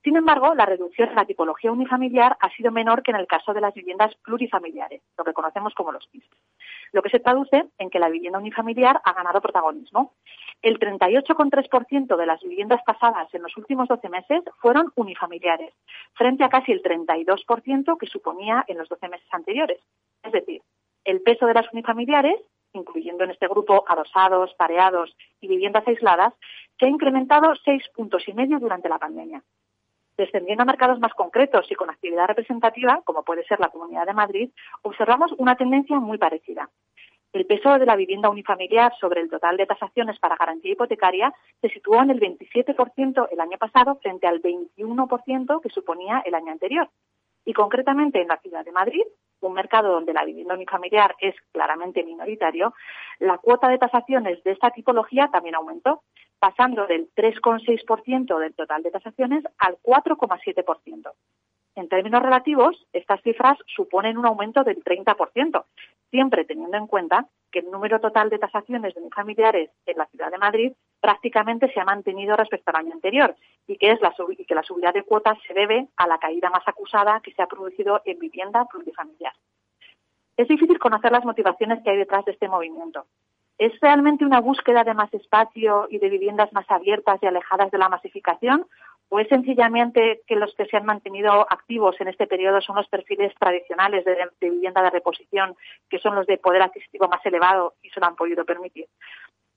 Sin 0.05 0.17
embargo, 0.17 0.55
la 0.55 0.65
reducción 0.65 1.09
en 1.09 1.17
la 1.17 1.25
tipología 1.25 1.73
unifamiliar 1.73 2.37
ha 2.41 2.51
sido 2.51 2.71
menor 2.71 3.03
que 3.03 3.11
en 3.11 3.17
el 3.17 3.27
caso 3.27 3.53
de 3.53 3.61
las 3.61 3.75
viviendas 3.75 4.15
plurifamiliares, 4.23 5.03
lo 5.17 5.25
que 5.25 5.33
conocemos 5.33 5.75
como 5.75 5.91
los 5.91 6.07
PIS, 6.07 6.25
lo 6.93 7.03
que 7.03 7.11
se 7.11 7.19
traduce 7.19 7.67
en 7.79 7.91
que 7.91 7.99
la 7.99 8.09
vivienda 8.09 8.39
unifamiliar 8.39 9.01
ha 9.05 9.13
ganado 9.13 9.41
protagonismo. 9.41 10.15
El 10.63 10.79
38,3% 10.79 12.17
de 12.17 12.27
las 12.27 12.43
viviendas 12.43 12.83
pasadas 12.85 13.33
en 13.33 13.43
los 13.43 13.57
últimos 13.57 13.89
12 13.89 14.09
meses 14.09 14.43
fueron 14.61 14.93
unifamiliares, 14.97 15.73
frente 16.15 16.45
a 16.45 16.49
casi 16.49 16.73
el 16.73 16.83
32% 16.83 17.97
que 17.97 18.07
suponía 18.07 18.65
en 18.67 18.79
los 18.79 18.89
12 18.89 19.09
meses 19.09 19.29
anteriores. 19.31 19.81
Es 20.23 20.33
decir, 20.33 20.63
el 21.05 21.23
peso 21.23 21.47
de 21.47 21.55
las 21.55 21.73
unifamiliares 21.73 22.41
incluyendo 22.73 23.25
en 23.25 23.31
este 23.31 23.49
grupo 23.49 23.85
adosados, 23.89 24.55
pareados 24.55 25.15
y 25.41 25.49
viviendas 25.49 25.87
aisladas, 25.87 26.35
se 26.79 26.87
ha 26.87 26.89
incrementado 26.89 27.55
seis 27.65 27.83
puntos 27.95 28.27
y 28.29 28.33
medio 28.33 28.59
durante 28.59 28.89
la 28.89 28.99
pandemia. 28.99 29.43
Descendiendo 30.17 30.63
a 30.63 30.67
mercados 30.67 30.99
más 30.99 31.15
concretos 31.15 31.71
y 31.71 31.75
con 31.75 31.91
actividad 31.91 32.27
representativa, 32.27 33.03
como 33.05 33.23
puede 33.23 33.45
ser 33.45 33.61
la 33.61 33.69
Comunidad 33.69 34.07
de 34.07 34.15
Madrid, 34.15 34.51
observamos 34.83 35.33
una 35.39 35.57
tendencia 35.57 35.99
muy 36.01 36.19
parecida. 36.19 36.69
El 37.33 37.45
peso 37.45 37.79
de 37.79 37.85
la 37.85 37.97
vivienda 37.97 38.31
unifamiliar 38.31 38.93
sobre 38.99 39.21
el 39.21 39.29
total 39.29 39.59
de 39.59 39.67
tasaciones 39.67 40.19
para 40.19 40.37
garantía 40.37 40.73
hipotecaria 40.73 41.33
se 41.61 41.69
situó 41.69 42.03
en 42.03 42.11
el 42.11 42.21
27% 42.21 43.29
el 43.31 43.41
año 43.41 43.59
pasado 43.59 43.97
frente 43.97 44.27
al 44.27 44.41
21% 44.41 45.61
que 45.61 45.69
suponía 45.69 46.23
el 46.25 46.35
año 46.35 46.53
anterior. 46.53 46.89
Y 47.45 47.53
concretamente 47.53 48.21
en 48.21 48.29
la 48.29 48.39
ciudad 48.39 48.65
de 48.65 48.73
Madrid, 48.73 49.03
un 49.41 49.53
mercado 49.53 49.93
donde 49.93 50.13
la 50.13 50.25
vivienda 50.25 50.55
unifamiliar 50.55 51.17
es 51.21 51.35
claramente 51.53 52.03
minoritario, 52.03 52.75
la 53.19 53.39
cuota 53.39 53.69
de 53.69 53.79
tasaciones 53.79 54.43
de 54.43 54.53
esta 54.53 54.71
tipología 54.71 55.29
también 55.31 55.55
aumentó, 55.55 56.03
pasando 56.39 56.87
del 56.87 57.11
3,6% 57.15 58.39
del 58.39 58.55
total 58.55 58.83
de 58.83 58.91
tasaciones 58.91 59.45
al 59.59 59.79
4,7%. 59.83 61.13
En 61.79 61.89
términos 61.89 62.21
relativos, 62.21 62.77
estas 62.93 63.23
cifras 63.23 63.57
suponen 63.69 64.19
un 64.19 64.27
aumento 64.27 64.65
del 64.65 64.83
30%, 64.83 65.65
siempre 66.11 66.45
teniendo 66.45 66.77
en 66.77 66.89
cuenta 66.89 67.29
que 67.53 67.61
el 67.61 67.71
número 67.71 68.01
total 68.01 68.31
de 68.31 68.41
tasaciones 68.41 68.97
de 68.97 69.01
unifamiliares 69.01 69.71
en 69.87 69.97
la 69.97 70.07
ciudad 70.07 70.33
de 70.33 70.39
Madrid 70.39 70.73
prácticamente 71.01 71.73
se 71.73 71.79
ha 71.79 71.85
mantenido 71.85 72.35
respecto 72.35 72.73
al 72.73 72.85
año 72.85 72.95
anterior 72.95 73.37
y 73.69 73.77
que, 73.77 73.93
es 73.93 74.01
la, 74.01 74.13
y 74.37 74.45
que 74.45 74.57
la 74.57 74.65
subida 74.65 74.91
de 74.91 75.05
cuotas 75.05 75.39
se 75.47 75.55
debe 75.55 75.87
a 75.97 76.09
la 76.09 76.19
caída 76.19 76.51
más 76.51 76.67
acusada 76.67 77.21
que 77.21 77.33
se 77.33 77.43
ha 77.43 77.47
producido 77.47 78.03
en 78.05 78.19
vivienda 78.19 78.65
plurifamiliar. 78.65 79.35
Es 80.37 80.49
difícil 80.49 80.81
conocer 80.81 81.13
las 81.13 81.25
motivaciones 81.25 81.81
que 81.85 81.91
hay 81.91 81.97
detrás 81.97 82.25
de 82.25 82.33
este 82.33 82.49
movimiento. 82.49 83.07
¿Es 83.57 83.73
realmente 83.81 84.25
una 84.25 84.41
búsqueda 84.41 84.83
de 84.83 84.95
más 84.95 85.15
espacio 85.15 85.87
y 85.91 85.99
de 85.99 86.09
viviendas 86.09 86.53
más 86.53 86.69
abiertas 86.69 87.21
y 87.23 87.27
alejadas 87.27 87.71
de 87.71 87.79
la 87.79 87.89
masificación? 87.89 88.67
¿O 89.11 89.19
es 89.21 89.29
sencillamente 89.29 90.21
que 90.27 90.37
los 90.37 90.55
que 90.55 90.67
se 90.67 90.77
han 90.77 90.85
mantenido 90.85 91.47
activos 91.51 91.99
en 92.01 92.09
este 92.09 92.27
periodo 92.27 92.61
son 92.61 92.77
los 92.77 92.89
perfiles 92.89 93.33
tradicionales 93.39 94.05
de, 94.05 94.51
vivienda 94.51 94.83
de 94.83 94.91
reposición, 94.91 95.57
que 95.89 95.99
son 95.99 96.15
los 96.15 96.27
de 96.27 96.37
poder 96.37 96.63
adquisitivo 96.63 97.09
más 97.09 97.25
elevado 97.25 97.75
y 97.83 97.89
se 97.91 98.01
lo 98.01 98.07
han 98.07 98.17
podido 98.17 98.45
permitir? 98.45 98.87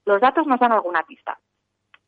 Los 0.06 0.22
datos 0.22 0.48
nos 0.48 0.60
dan 0.60 0.72
alguna 0.72 1.04
pista. 1.04 1.38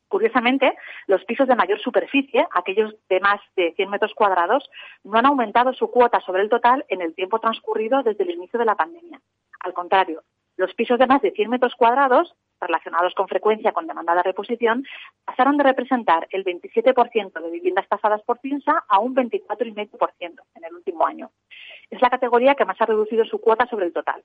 Curiosamente, 0.08 0.76
los 1.06 1.24
pisos 1.24 1.48
de 1.48 1.56
mayor 1.56 1.80
superficie, 1.80 2.46
aquellos 2.52 2.94
de 3.08 3.20
más 3.20 3.40
de 3.56 3.72
100 3.72 3.90
metros 3.90 4.14
cuadrados, 4.14 4.70
no 5.02 5.18
han 5.18 5.26
aumentado 5.26 5.72
su 5.74 5.90
cuota 5.90 6.20
sobre 6.20 6.42
el 6.42 6.48
total 6.48 6.84
en 6.88 7.02
el 7.02 7.14
tiempo 7.14 7.40
transcurrido 7.40 8.02
desde 8.02 8.24
el 8.24 8.30
inicio 8.30 8.58
de 8.58 8.64
la 8.64 8.76
pandemia. 8.76 9.20
Al 9.60 9.74
contrario, 9.74 10.22
los 10.56 10.72
pisos 10.74 10.98
de 10.98 11.06
más 11.06 11.20
de 11.20 11.32
100 11.32 11.50
metros 11.50 11.74
cuadrados, 11.74 12.34
relacionados 12.60 13.14
con 13.14 13.28
frecuencia 13.28 13.72
con 13.72 13.86
demanda 13.86 14.14
de 14.14 14.22
reposición, 14.22 14.84
pasaron 15.24 15.56
de 15.56 15.64
representar 15.64 16.26
el 16.30 16.44
27% 16.44 17.40
de 17.40 17.50
viviendas 17.50 17.88
tasadas 17.88 18.22
por 18.22 18.40
PINSA 18.40 18.84
a 18.88 18.98
un 18.98 19.14
24,5% 19.14 20.40
en 20.54 20.64
el 20.64 20.74
último 20.74 21.06
año. 21.06 21.30
Es 21.90 22.00
la 22.00 22.10
categoría 22.10 22.54
que 22.54 22.64
más 22.64 22.80
ha 22.80 22.86
reducido 22.86 23.24
su 23.24 23.40
cuota 23.40 23.66
sobre 23.66 23.86
el 23.86 23.92
total. 23.92 24.22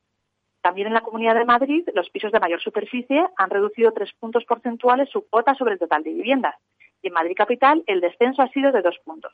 También 0.61 0.87
en 0.87 0.93
la 0.93 1.01
Comunidad 1.01 1.35
de 1.35 1.45
Madrid, 1.45 1.87
los 1.93 2.09
pisos 2.09 2.31
de 2.31 2.39
mayor 2.39 2.61
superficie 2.61 3.25
han 3.37 3.49
reducido 3.49 3.91
tres 3.91 4.11
puntos 4.19 4.43
porcentuales 4.45 5.09
su 5.09 5.27
cuota 5.29 5.55
sobre 5.55 5.73
el 5.73 5.79
total 5.79 6.03
de 6.03 6.13
viviendas. 6.13 6.55
Y 7.01 7.07
en 7.07 7.13
Madrid 7.13 7.35
Capital, 7.35 7.83
el 7.87 8.01
descenso 8.01 8.41
ha 8.41 8.49
sido 8.49 8.71
de 8.71 8.81
dos 8.81 8.97
puntos. 9.05 9.31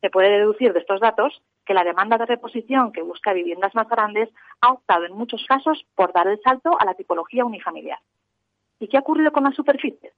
Se 0.00 0.10
puede 0.10 0.30
deducir 0.30 0.72
de 0.72 0.80
estos 0.80 1.00
datos 1.00 1.42
que 1.64 1.74
la 1.74 1.84
demanda 1.84 2.18
de 2.18 2.26
reposición 2.26 2.92
que 2.92 3.02
busca 3.02 3.32
viviendas 3.32 3.74
más 3.74 3.88
grandes 3.88 4.28
ha 4.60 4.72
optado 4.72 5.04
en 5.04 5.14
muchos 5.14 5.44
casos 5.46 5.84
por 5.94 6.12
dar 6.12 6.26
el 6.28 6.40
salto 6.42 6.78
a 6.78 6.84
la 6.84 6.94
tipología 6.94 7.44
unifamiliar. 7.44 7.98
¿Y 8.78 8.88
qué 8.88 8.96
ha 8.96 9.00
ocurrido 9.00 9.32
con 9.32 9.44
las 9.44 9.54
superficies? 9.54 10.12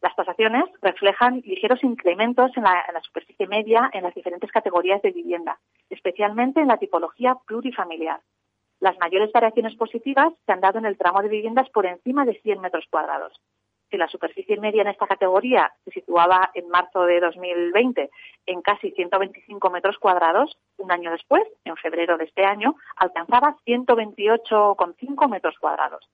Las 0.00 0.16
tasaciones 0.16 0.64
reflejan 0.82 1.40
ligeros 1.44 1.82
incrementos 1.82 2.54
en 2.56 2.64
la, 2.64 2.84
en 2.86 2.94
la, 2.94 3.00
superficie 3.00 3.46
media 3.46 3.88
en 3.92 4.02
las 4.02 4.14
diferentes 4.14 4.50
categorías 4.52 5.00
de 5.00 5.12
vivienda, 5.12 5.58
especialmente 5.88 6.60
en 6.60 6.68
la 6.68 6.76
tipología 6.76 7.36
plurifamiliar. 7.46 8.20
Las 8.80 8.98
mayores 8.98 9.32
variaciones 9.32 9.74
positivas 9.76 10.32
se 10.44 10.52
han 10.52 10.60
dado 10.60 10.78
en 10.78 10.84
el 10.84 10.98
tramo 10.98 11.22
de 11.22 11.28
viviendas 11.28 11.70
por 11.70 11.86
encima 11.86 12.26
de 12.26 12.38
100 12.40 12.60
metros 12.60 12.84
cuadrados, 12.90 13.40
si 13.90 13.96
la 13.96 14.08
superficie 14.08 14.56
media 14.58 14.82
en 14.82 14.88
esta 14.88 15.06
categoría 15.06 15.72
se 15.84 15.90
situaba 15.90 16.50
en 16.54 16.68
marzo 16.68 17.04
de 17.04 17.20
2020 17.20 18.10
en 18.46 18.62
casi 18.62 18.90
125 18.90 19.70
metros 19.70 19.98
cuadrados, 19.98 20.58
un 20.78 20.90
año 20.92 21.10
después, 21.10 21.42
en 21.64 21.76
febrero 21.76 22.16
de 22.18 22.24
este 22.24 22.44
año, 22.44 22.74
alcanzaba 22.96 23.56
128,5 23.66 25.28
metros 25.30 25.58
cuadrados. 25.58 26.08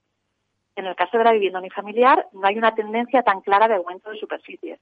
En 0.77 0.87
el 0.87 0.95
caso 0.95 1.19
de 1.19 1.25
la 1.25 1.33
vivienda 1.33 1.59
unifamiliar, 1.59 2.29
no 2.33 2.47
hay 2.47 2.57
una 2.57 2.75
tendencia 2.75 3.23
tan 3.23 3.41
clara 3.41 3.69
de 3.69 3.75
aumento 3.75 4.11
de 4.11 4.19
superficies. 4.19 4.81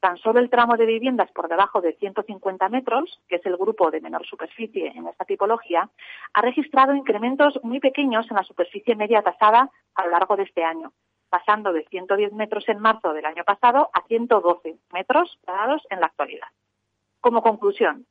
Tan 0.00 0.16
solo 0.18 0.38
el 0.38 0.50
tramo 0.50 0.76
de 0.76 0.86
viviendas 0.86 1.30
por 1.32 1.48
debajo 1.48 1.80
de 1.80 1.94
150 1.94 2.68
metros, 2.68 3.20
que 3.28 3.36
es 3.36 3.46
el 3.46 3.56
grupo 3.56 3.90
de 3.90 4.00
menor 4.00 4.26
superficie 4.26 4.92
en 4.94 5.08
esta 5.08 5.24
tipología, 5.24 5.88
ha 6.34 6.42
registrado 6.42 6.94
incrementos 6.94 7.58
muy 7.62 7.80
pequeños 7.80 8.26
en 8.30 8.36
la 8.36 8.44
superficie 8.44 8.94
media 8.94 9.22
tasada 9.22 9.70
a 9.94 10.04
lo 10.04 10.10
largo 10.10 10.36
de 10.36 10.44
este 10.44 10.62
año, 10.62 10.92
pasando 11.30 11.72
de 11.72 11.84
110 11.84 12.32
metros 12.32 12.68
en 12.68 12.78
marzo 12.78 13.12
del 13.12 13.26
año 13.26 13.44
pasado 13.44 13.90
a 13.92 14.02
112 14.06 14.76
metros 14.92 15.38
cuadrados 15.44 15.82
en 15.90 16.00
la 16.00 16.06
actualidad. 16.06 16.48
Como 17.20 17.42
conclusión, 17.42 18.06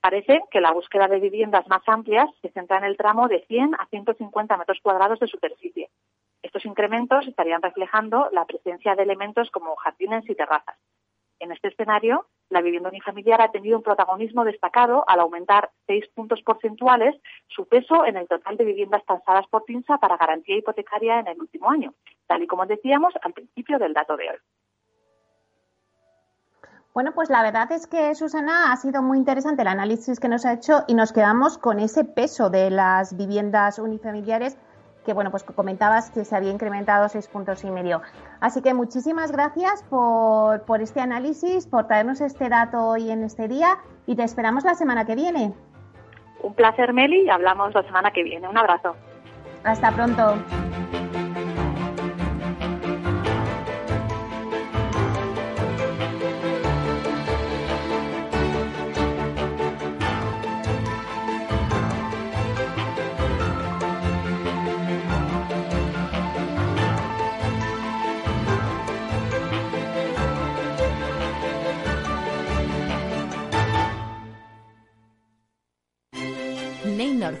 parece 0.00 0.42
que 0.50 0.60
la 0.60 0.72
búsqueda 0.72 1.08
de 1.08 1.20
viviendas 1.20 1.66
más 1.68 1.82
amplias 1.86 2.28
se 2.42 2.50
centra 2.50 2.78
en 2.78 2.84
el 2.84 2.96
tramo 2.96 3.28
de 3.28 3.44
100 3.46 3.74
a 3.74 3.86
150 3.86 4.56
metros 4.56 4.78
cuadrados 4.82 5.18
de 5.20 5.28
superficie. 5.28 5.90
Estos 6.42 6.64
incrementos 6.64 7.26
estarían 7.26 7.62
reflejando 7.62 8.28
la 8.32 8.44
presencia 8.44 8.94
de 8.94 9.02
elementos 9.02 9.50
como 9.50 9.76
jardines 9.76 10.28
y 10.28 10.34
terrazas. 10.34 10.76
En 11.40 11.52
este 11.52 11.68
escenario, 11.68 12.26
la 12.50 12.60
vivienda 12.60 12.88
unifamiliar 12.88 13.40
ha 13.40 13.50
tenido 13.50 13.76
un 13.76 13.82
protagonismo 13.82 14.44
destacado 14.44 15.04
al 15.06 15.20
aumentar 15.20 15.70
seis 15.86 16.04
puntos 16.14 16.42
porcentuales 16.42 17.14
su 17.48 17.66
peso 17.66 18.04
en 18.04 18.16
el 18.16 18.26
total 18.26 18.56
de 18.56 18.64
viviendas 18.64 19.04
tasadas 19.04 19.46
por 19.48 19.64
PINSA 19.64 19.98
para 19.98 20.16
garantía 20.16 20.56
hipotecaria 20.56 21.20
en 21.20 21.28
el 21.28 21.40
último 21.40 21.70
año, 21.70 21.94
tal 22.26 22.42
y 22.42 22.46
como 22.46 22.66
decíamos 22.66 23.14
al 23.22 23.32
principio 23.32 23.78
del 23.78 23.92
dato 23.92 24.16
de 24.16 24.30
hoy. 24.30 24.36
Bueno, 26.94 27.12
pues 27.14 27.30
la 27.30 27.42
verdad 27.42 27.70
es 27.70 27.86
que 27.86 28.12
Susana 28.16 28.72
ha 28.72 28.76
sido 28.76 29.02
muy 29.02 29.18
interesante 29.18 29.62
el 29.62 29.68
análisis 29.68 30.18
que 30.18 30.28
nos 30.28 30.44
ha 30.44 30.54
hecho 30.54 30.82
y 30.88 30.94
nos 30.94 31.12
quedamos 31.12 31.56
con 31.56 31.78
ese 31.78 32.04
peso 32.04 32.50
de 32.50 32.70
las 32.70 33.16
viviendas 33.16 33.78
unifamiliares 33.78 34.58
que 35.04 35.12
bueno, 35.12 35.30
pues 35.30 35.42
comentabas 35.44 36.10
que 36.10 36.24
se 36.24 36.36
había 36.36 36.50
incrementado 36.50 37.08
seis 37.08 37.28
puntos 37.28 37.64
y 37.64 37.70
medio. 37.70 38.02
Así 38.40 38.62
que 38.62 38.74
muchísimas 38.74 39.32
gracias 39.32 39.82
por, 39.84 40.62
por 40.62 40.82
este 40.82 41.00
análisis, 41.00 41.66
por 41.66 41.86
traernos 41.86 42.20
este 42.20 42.48
dato 42.48 42.86
hoy 42.88 43.10
en 43.10 43.24
este 43.24 43.48
día 43.48 43.78
y 44.06 44.16
te 44.16 44.24
esperamos 44.24 44.64
la 44.64 44.74
semana 44.74 45.04
que 45.04 45.14
viene. 45.14 45.54
Un 46.42 46.54
placer, 46.54 46.92
Meli, 46.92 47.22
y 47.22 47.30
hablamos 47.30 47.74
la 47.74 47.82
semana 47.82 48.10
que 48.10 48.22
viene. 48.22 48.48
Un 48.48 48.58
abrazo. 48.58 48.94
Hasta 49.64 49.90
pronto. 49.90 50.34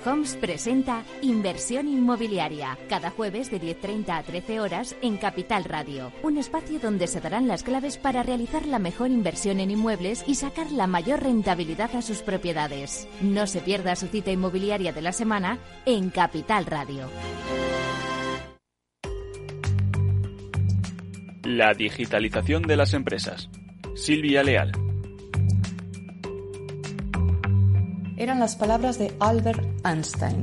Homes 0.04 0.36
presenta 0.36 1.04
Inversión 1.22 1.88
Inmobiliaria, 1.88 2.76
cada 2.88 3.10
jueves 3.10 3.50
de 3.50 3.60
10.30 3.60 4.10
a 4.10 4.22
13 4.22 4.60
horas 4.60 4.96
en 5.02 5.16
Capital 5.16 5.64
Radio. 5.64 6.12
Un 6.22 6.36
espacio 6.36 6.78
donde 6.78 7.06
se 7.06 7.20
darán 7.20 7.48
las 7.48 7.62
claves 7.62 7.96
para 7.96 8.22
realizar 8.22 8.66
la 8.66 8.78
mejor 8.78 9.10
inversión 9.10 9.60
en 9.60 9.70
inmuebles 9.70 10.24
y 10.26 10.34
sacar 10.34 10.70
la 10.72 10.86
mayor 10.86 11.22
rentabilidad 11.22 11.94
a 11.96 12.02
sus 12.02 12.18
propiedades. 12.18 13.08
No 13.20 13.46
se 13.46 13.60
pierda 13.60 13.96
su 13.96 14.08
cita 14.08 14.30
inmobiliaria 14.30 14.92
de 14.92 15.02
la 15.02 15.12
semana 15.12 15.58
en 15.86 16.10
Capital 16.10 16.66
Radio. 16.66 17.08
La 21.44 21.72
digitalización 21.72 22.62
de 22.62 22.76
las 22.76 22.92
empresas. 22.92 23.48
Silvia 23.94 24.42
Leal. 24.42 24.72
eran 28.18 28.40
las 28.40 28.56
palabras 28.56 28.98
de 28.98 29.14
Albert 29.20 29.64
Einstein. 29.84 30.42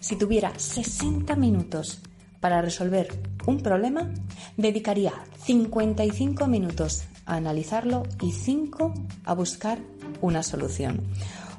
Si 0.00 0.16
tuviera 0.16 0.52
60 0.56 1.34
minutos 1.36 2.00
para 2.40 2.60
resolver 2.60 3.08
un 3.46 3.60
problema, 3.60 4.10
dedicaría 4.56 5.12
55 5.44 6.46
minutos 6.46 7.04
a 7.26 7.36
analizarlo 7.36 8.02
y 8.20 8.32
5 8.32 8.92
a 9.24 9.34
buscar 9.34 9.78
una 10.20 10.42
solución. 10.42 11.02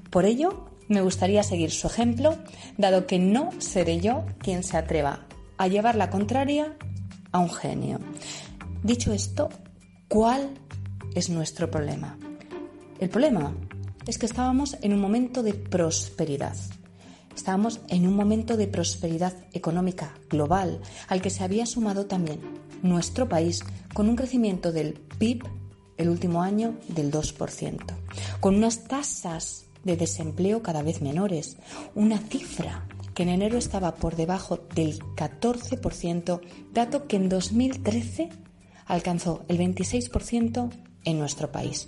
Por 0.10 0.25
ello, 0.25 0.70
me 0.88 1.01
gustaría 1.01 1.44
seguir 1.44 1.72
su 1.72 1.88
ejemplo, 1.88 2.38
dado 2.77 3.08
que 3.08 3.20
no 3.20 3.50
seré 3.60 4.00
yo 4.00 4.25
quien 4.39 4.63
se 4.63 4.77
atreva 4.77 5.25
a 5.58 5.67
llevar 5.67 5.96
la 5.96 6.10
contraria 6.10 6.75
a 7.32 7.39
un 7.39 7.50
genio. 7.50 8.00
Dicho 8.84 9.12
esto, 9.13 9.50
¿cuál 10.08 10.51
es 11.15 11.29
nuestro 11.29 11.72
problema? 11.72 12.17
El 13.00 13.10
problema 13.10 13.53
es 14.05 14.17
que 14.17 14.27
estábamos 14.27 14.77
en 14.82 14.94
un 14.94 15.00
momento 15.00 15.41
de 15.41 15.53
prosperidad. 15.53 16.55
Estábamos 17.36 17.82
en 17.89 18.08
un 18.08 18.15
momento 18.15 18.58
de 18.58 18.68
prosperidad 18.68 19.34
económica 19.54 20.13
global 20.30 20.82
al 21.08 21.22
que 21.22 21.30
se 21.30 21.44
había 21.44 21.65
sumado 21.65 22.06
también 22.06 22.39
nuestro 22.82 23.27
país 23.27 23.63
con 23.94 24.10
un 24.10 24.15
crecimiento 24.15 24.72
del 24.72 24.94
PIB 24.94 25.44
el 25.98 26.10
último 26.10 26.42
año 26.42 26.75
del 26.88 27.12
2%, 27.12 27.80
con 28.39 28.56
unas 28.56 28.86
tasas 28.86 29.65
de 29.84 29.98
desempleo 29.98 30.62
cada 30.62 30.82
vez 30.82 31.01
menores, 31.01 31.58
una 31.94 32.18
cifra 32.18 32.88
que 33.13 33.24
en 33.24 33.30
enero 33.30 33.58
estaba 33.58 33.96
por 33.96 34.15
debajo 34.15 34.60
del 34.75 35.00
14%, 35.15 36.42
dato 36.74 37.08
que 37.08 37.15
en 37.15 37.30
2013 37.30 38.30
alcanzó 38.86 39.46
el 39.48 39.58
26% 39.58 40.70
en 41.06 41.20
nuestro 41.20 41.51
país 41.51 41.88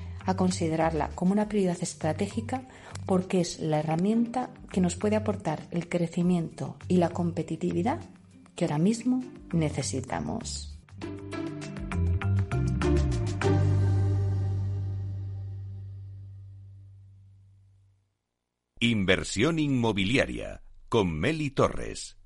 a 0.25 0.35
considerarla 0.35 1.09
como 1.15 1.31
una 1.31 1.47
prioridad 1.47 1.77
estratégica 1.81 2.63
porque 3.05 3.41
es 3.41 3.59
la 3.59 3.79
herramienta 3.79 4.49
que 4.71 4.81
nos 4.81 4.95
puede 4.95 5.15
aportar 5.15 5.67
el 5.71 5.89
crecimiento 5.89 6.77
y 6.87 6.97
la 6.97 7.09
competitividad 7.09 7.99
que 8.55 8.65
ahora 8.65 8.77
mismo 8.77 9.23
necesitamos. 9.51 10.79
Inversión 18.83 19.59
inmobiliaria 19.59 20.63
con 20.89 21.13
Meli 21.13 21.51
Torres. 21.51 22.17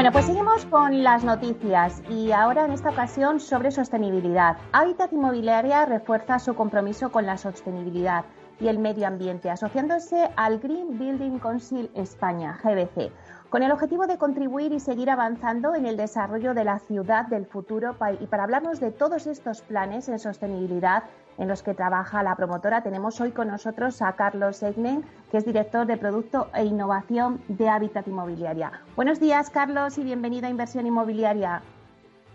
Bueno, 0.00 0.12
pues 0.12 0.24
seguimos 0.24 0.64
con 0.64 1.02
las 1.02 1.24
noticias 1.24 2.02
y 2.08 2.32
ahora 2.32 2.64
en 2.64 2.72
esta 2.72 2.88
ocasión 2.88 3.38
sobre 3.38 3.70
sostenibilidad. 3.70 4.56
Habitat 4.72 5.12
Inmobiliaria 5.12 5.84
refuerza 5.84 6.38
su 6.38 6.54
compromiso 6.54 7.12
con 7.12 7.26
la 7.26 7.36
sostenibilidad 7.36 8.24
y 8.60 8.68
el 8.68 8.78
medio 8.78 9.06
ambiente, 9.06 9.50
asociándose 9.50 10.30
al 10.36 10.58
Green 10.58 10.98
Building 10.98 11.38
Council 11.38 11.90
España, 11.94 12.58
GBC, 12.62 13.12
con 13.50 13.64
el 13.64 13.72
objetivo 13.72 14.06
de 14.06 14.16
contribuir 14.16 14.72
y 14.72 14.78
seguir 14.78 15.10
avanzando 15.10 15.74
en 15.74 15.84
el 15.84 15.96
desarrollo 15.96 16.54
de 16.54 16.64
la 16.64 16.78
ciudad 16.78 17.26
del 17.26 17.46
futuro. 17.46 17.96
Y 18.20 18.26
para 18.26 18.44
hablarnos 18.44 18.78
de 18.78 18.92
todos 18.92 19.26
estos 19.26 19.60
planes 19.62 20.08
en 20.08 20.20
sostenibilidad, 20.20 21.02
en 21.36 21.48
los 21.48 21.62
que 21.62 21.74
trabaja 21.74 22.22
la 22.22 22.36
promotora. 22.36 22.82
Tenemos 22.82 23.20
hoy 23.20 23.32
con 23.32 23.48
nosotros 23.48 24.02
a 24.02 24.12
Carlos 24.12 24.62
Egnen, 24.62 25.04
que 25.30 25.38
es 25.38 25.44
director 25.44 25.86
de 25.86 25.96
Producto 25.96 26.48
e 26.54 26.64
Innovación 26.64 27.42
de 27.48 27.68
Hábitat 27.68 28.06
Inmobiliaria. 28.06 28.72
Buenos 28.94 29.18
días, 29.18 29.50
Carlos, 29.50 29.98
y 29.98 30.04
bienvenido 30.04 30.46
a 30.46 30.50
Inversión 30.50 30.86
Inmobiliaria. 30.86 31.62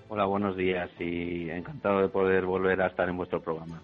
Hola, 0.09 0.25
buenos 0.25 0.57
días 0.57 0.89
y 0.99 1.49
encantado 1.49 2.01
de 2.01 2.09
poder 2.09 2.45
volver 2.45 2.81
a 2.81 2.87
estar 2.87 3.07
en 3.07 3.15
vuestro 3.15 3.41
programa. 3.41 3.81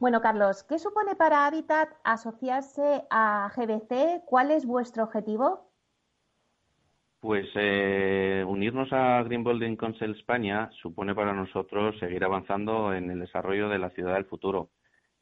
Bueno, 0.00 0.20
Carlos, 0.20 0.62
¿qué 0.62 0.78
supone 0.78 1.16
para 1.16 1.46
Habitat 1.46 1.88
asociarse 2.04 3.04
a 3.10 3.50
GBC? 3.54 4.24
¿Cuál 4.24 4.52
es 4.52 4.64
vuestro 4.64 5.02
objetivo? 5.02 5.67
Pues 7.20 7.48
eh, 7.56 8.44
unirnos 8.46 8.92
a 8.92 9.22
Green 9.24 9.42
Building 9.42 9.74
Council 9.76 10.12
España 10.12 10.70
supone 10.80 11.16
para 11.16 11.32
nosotros 11.32 11.98
seguir 11.98 12.22
avanzando 12.24 12.94
en 12.94 13.10
el 13.10 13.18
desarrollo 13.18 13.68
de 13.68 13.78
la 13.80 13.90
ciudad 13.90 14.14
del 14.14 14.26
futuro 14.26 14.70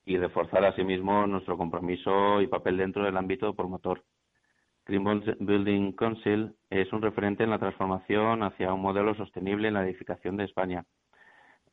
y 0.04 0.18
reforzar 0.18 0.64
asimismo 0.66 1.26
nuestro 1.26 1.56
compromiso 1.56 2.42
y 2.42 2.48
papel 2.48 2.76
dentro 2.76 3.04
del 3.04 3.16
ámbito 3.16 3.54
promotor. 3.54 4.04
Green 4.84 5.04
Building 5.40 5.92
Council 5.92 6.54
es 6.70 6.92
un 6.92 7.02
referente 7.02 7.44
en 7.44 7.50
la 7.50 7.58
transformación 7.58 8.42
hacia 8.42 8.72
un 8.74 8.82
modelo 8.82 9.14
sostenible 9.14 9.68
en 9.68 9.74
la 9.74 9.84
edificación 9.84 10.36
de 10.36 10.44
España. 10.44 10.84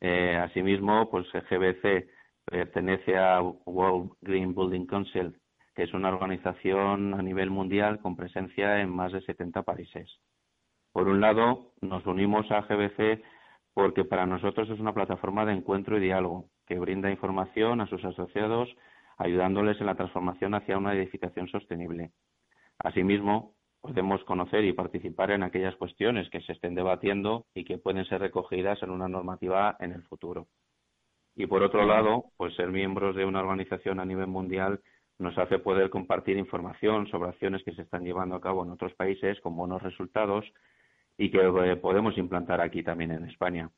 Eh, 0.00 0.36
asimismo, 0.36 1.08
pues 1.10 1.26
GBC 1.32 2.08
pertenece 2.44 3.16
a 3.16 3.40
World 3.42 4.12
Green 4.22 4.54
Building 4.54 4.86
Council, 4.86 5.36
que 5.74 5.82
es 5.82 5.94
una 5.94 6.08
organización 6.08 7.14
a 7.14 7.22
nivel 7.22 7.50
mundial 7.50 7.98
con 8.00 8.16
presencia 8.16 8.80
en 8.80 8.90
más 8.90 9.12
de 9.12 9.20
70 9.22 9.62
países. 9.62 10.20
Por 10.92 11.08
un 11.08 11.20
lado, 11.20 11.72
nos 11.80 12.06
unimos 12.06 12.50
a 12.50 12.62
GBC 12.62 13.22
porque 13.74 14.04
para 14.04 14.26
nosotros 14.26 14.70
es 14.70 14.78
una 14.78 14.94
plataforma 14.94 15.44
de 15.44 15.52
encuentro 15.52 15.98
y 15.98 16.00
diálogo 16.00 16.48
que 16.66 16.78
brinda 16.78 17.10
información 17.10 17.80
a 17.80 17.86
sus 17.88 18.04
asociados, 18.04 18.68
ayudándoles 19.18 19.80
en 19.80 19.86
la 19.86 19.96
transformación 19.96 20.54
hacia 20.54 20.78
una 20.78 20.94
edificación 20.94 21.48
sostenible. 21.48 22.12
Asimismo, 22.78 23.54
podemos 23.80 24.22
conocer 24.24 24.64
y 24.64 24.72
participar 24.72 25.32
en 25.32 25.42
aquellas 25.42 25.76
cuestiones 25.76 26.30
que 26.30 26.40
se 26.42 26.52
estén 26.52 26.74
debatiendo 26.74 27.46
y 27.54 27.64
que 27.64 27.78
pueden 27.78 28.04
ser 28.06 28.20
recogidas 28.20 28.82
en 28.82 28.90
una 28.90 29.08
normativa 29.08 29.76
en 29.80 29.92
el 29.92 30.02
futuro. 30.04 30.46
Y 31.36 31.46
por 31.46 31.62
otro 31.62 31.84
lado, 31.84 32.26
pues 32.36 32.54
ser 32.54 32.70
miembros 32.70 33.16
de 33.16 33.24
una 33.24 33.40
organización 33.40 33.98
a 33.98 34.04
nivel 34.04 34.28
mundial 34.28 34.80
nos 35.18 35.36
hace 35.38 35.58
poder 35.58 35.90
compartir 35.90 36.36
información 36.36 37.06
sobre 37.06 37.30
acciones 37.30 37.62
que 37.64 37.74
se 37.74 37.82
están 37.82 38.04
llevando 38.04 38.36
a 38.36 38.40
cabo 38.40 38.64
en 38.64 38.70
otros 38.70 38.92
países 38.94 39.40
con 39.40 39.56
buenos 39.56 39.82
resultados 39.82 40.44
y 41.16 41.30
que 41.30 41.38
eh, 41.38 41.76
podemos 41.76 42.18
implantar 42.18 42.60
aquí 42.60 42.82
también 42.82 43.12
en 43.12 43.24
España. 43.24 43.70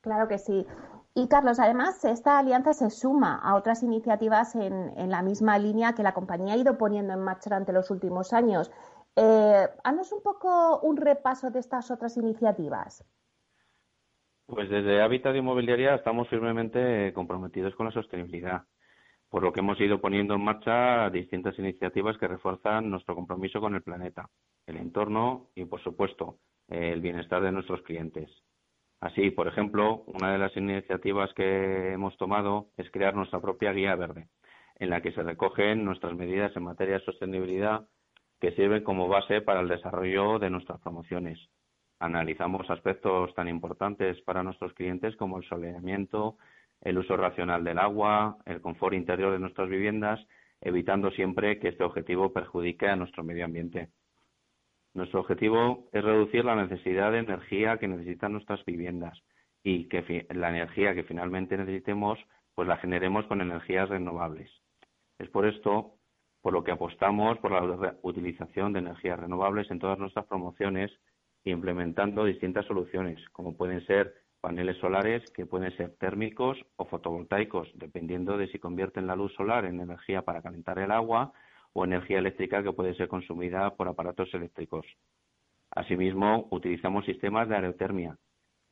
Claro 0.00 0.28
que 0.28 0.38
sí. 0.38 0.66
Y 1.14 1.28
Carlos, 1.28 1.58
además, 1.58 2.04
esta 2.04 2.38
alianza 2.38 2.72
se 2.74 2.90
suma 2.90 3.40
a 3.42 3.56
otras 3.56 3.82
iniciativas 3.82 4.54
en, 4.54 5.10
la 5.10 5.22
misma 5.22 5.58
línea 5.58 5.94
que 5.94 6.02
la 6.02 6.12
compañía 6.12 6.54
ha 6.54 6.58
ido 6.58 6.76
poniendo 6.76 7.12
en 7.12 7.24
marcha 7.24 7.50
durante 7.50 7.72
los 7.72 7.90
últimos 7.90 8.32
años. 8.32 8.70
Eh, 9.16 9.66
haznos 9.82 10.12
un 10.12 10.22
poco 10.22 10.78
un 10.80 10.96
repaso 10.96 11.50
de 11.50 11.60
estas 11.60 11.90
otras 11.90 12.16
iniciativas. 12.18 13.04
Pues 14.46 14.68
desde 14.68 15.02
Hábitat 15.02 15.34
Inmobiliaria 15.34 15.94
estamos 15.94 16.28
firmemente 16.28 17.12
comprometidos 17.14 17.74
con 17.74 17.86
la 17.86 17.92
sostenibilidad, 17.92 18.62
por 19.28 19.42
lo 19.42 19.52
que 19.52 19.60
hemos 19.60 19.80
ido 19.80 20.00
poniendo 20.00 20.34
en 20.34 20.44
marcha 20.44 21.10
distintas 21.10 21.58
iniciativas 21.58 22.16
que 22.18 22.28
refuerzan 22.28 22.90
nuestro 22.90 23.14
compromiso 23.14 23.60
con 23.60 23.74
el 23.74 23.82
planeta, 23.82 24.28
el 24.66 24.76
entorno 24.76 25.48
y, 25.54 25.64
por 25.64 25.82
supuesto, 25.82 26.38
el 26.68 27.00
bienestar 27.00 27.42
de 27.42 27.52
nuestros 27.52 27.82
clientes. 27.82 28.30
Así, 29.00 29.30
por 29.30 29.46
ejemplo, 29.46 30.04
una 30.06 30.32
de 30.32 30.38
las 30.38 30.56
iniciativas 30.56 31.32
que 31.34 31.92
hemos 31.92 32.16
tomado 32.16 32.68
es 32.76 32.90
crear 32.90 33.14
nuestra 33.14 33.40
propia 33.40 33.72
guía 33.72 33.94
verde, 33.94 34.28
en 34.76 34.90
la 34.90 35.00
que 35.00 35.12
se 35.12 35.22
recogen 35.22 35.84
nuestras 35.84 36.14
medidas 36.14 36.56
en 36.56 36.64
materia 36.64 36.98
de 36.98 37.04
sostenibilidad 37.04 37.86
que 38.40 38.52
sirven 38.52 38.84
como 38.84 39.08
base 39.08 39.40
para 39.40 39.60
el 39.60 39.68
desarrollo 39.68 40.38
de 40.38 40.50
nuestras 40.50 40.80
promociones. 40.80 41.38
Analizamos 41.98 42.68
aspectos 42.68 43.34
tan 43.34 43.48
importantes 43.48 44.20
para 44.22 44.42
nuestros 44.42 44.72
clientes 44.74 45.16
como 45.16 45.38
el 45.38 45.48
soleamiento, 45.48 46.36
el 46.82 46.98
uso 46.98 47.16
racional 47.16 47.64
del 47.64 47.78
agua, 47.78 48.38
el 48.46 48.60
confort 48.60 48.94
interior 48.94 49.32
de 49.32 49.38
nuestras 49.38 49.68
viviendas, 49.68 50.24
evitando 50.60 51.10
siempre 51.10 51.58
que 51.58 51.68
este 51.68 51.84
objetivo 51.84 52.32
perjudique 52.32 52.88
a 52.88 52.96
nuestro 52.96 53.24
medio 53.24 53.44
ambiente. 53.44 53.88
Nuestro 54.94 55.20
objetivo 55.20 55.88
es 55.92 56.02
reducir 56.02 56.44
la 56.44 56.56
necesidad 56.56 57.12
de 57.12 57.18
energía 57.18 57.78
que 57.78 57.88
necesitan 57.88 58.32
nuestras 58.32 58.64
viviendas 58.64 59.22
y 59.62 59.88
que 59.88 60.26
la 60.30 60.48
energía 60.50 60.94
que 60.94 61.02
finalmente 61.02 61.56
necesitemos 61.56 62.18
pues 62.54 62.66
la 62.66 62.78
generemos 62.78 63.26
con 63.26 63.42
energías 63.42 63.88
renovables. 63.88 64.50
Es 65.18 65.28
por 65.28 65.46
esto 65.46 65.92
por 66.40 66.52
lo 66.52 66.64
que 66.64 66.72
apostamos 66.72 67.36
por 67.38 67.50
la 67.50 67.96
utilización 68.02 68.72
de 68.72 68.78
energías 68.78 69.18
renovables 69.18 69.70
en 69.70 69.80
todas 69.80 69.98
nuestras 69.98 70.26
promociones 70.26 70.90
implementando 71.44 72.24
distintas 72.24 72.66
soluciones, 72.66 73.18
como 73.30 73.56
pueden 73.56 73.84
ser 73.86 74.14
paneles 74.40 74.76
solares 74.78 75.28
que 75.32 75.46
pueden 75.46 75.76
ser 75.76 75.96
térmicos 75.96 76.58
o 76.76 76.84
fotovoltaicos, 76.84 77.68
dependiendo 77.74 78.36
de 78.36 78.48
si 78.48 78.58
convierten 78.58 79.06
la 79.06 79.16
luz 79.16 79.32
solar 79.34 79.64
en 79.64 79.80
energía 79.80 80.22
para 80.22 80.42
calentar 80.42 80.78
el 80.78 80.90
agua 80.90 81.32
o 81.72 81.84
energía 81.84 82.18
eléctrica 82.18 82.62
que 82.62 82.72
puede 82.72 82.94
ser 82.94 83.08
consumida 83.08 83.74
por 83.74 83.88
aparatos 83.88 84.32
eléctricos. 84.34 84.86
Asimismo, 85.70 86.48
utilizamos 86.50 87.04
sistemas 87.04 87.48
de 87.48 87.56
aerotermia, 87.56 88.16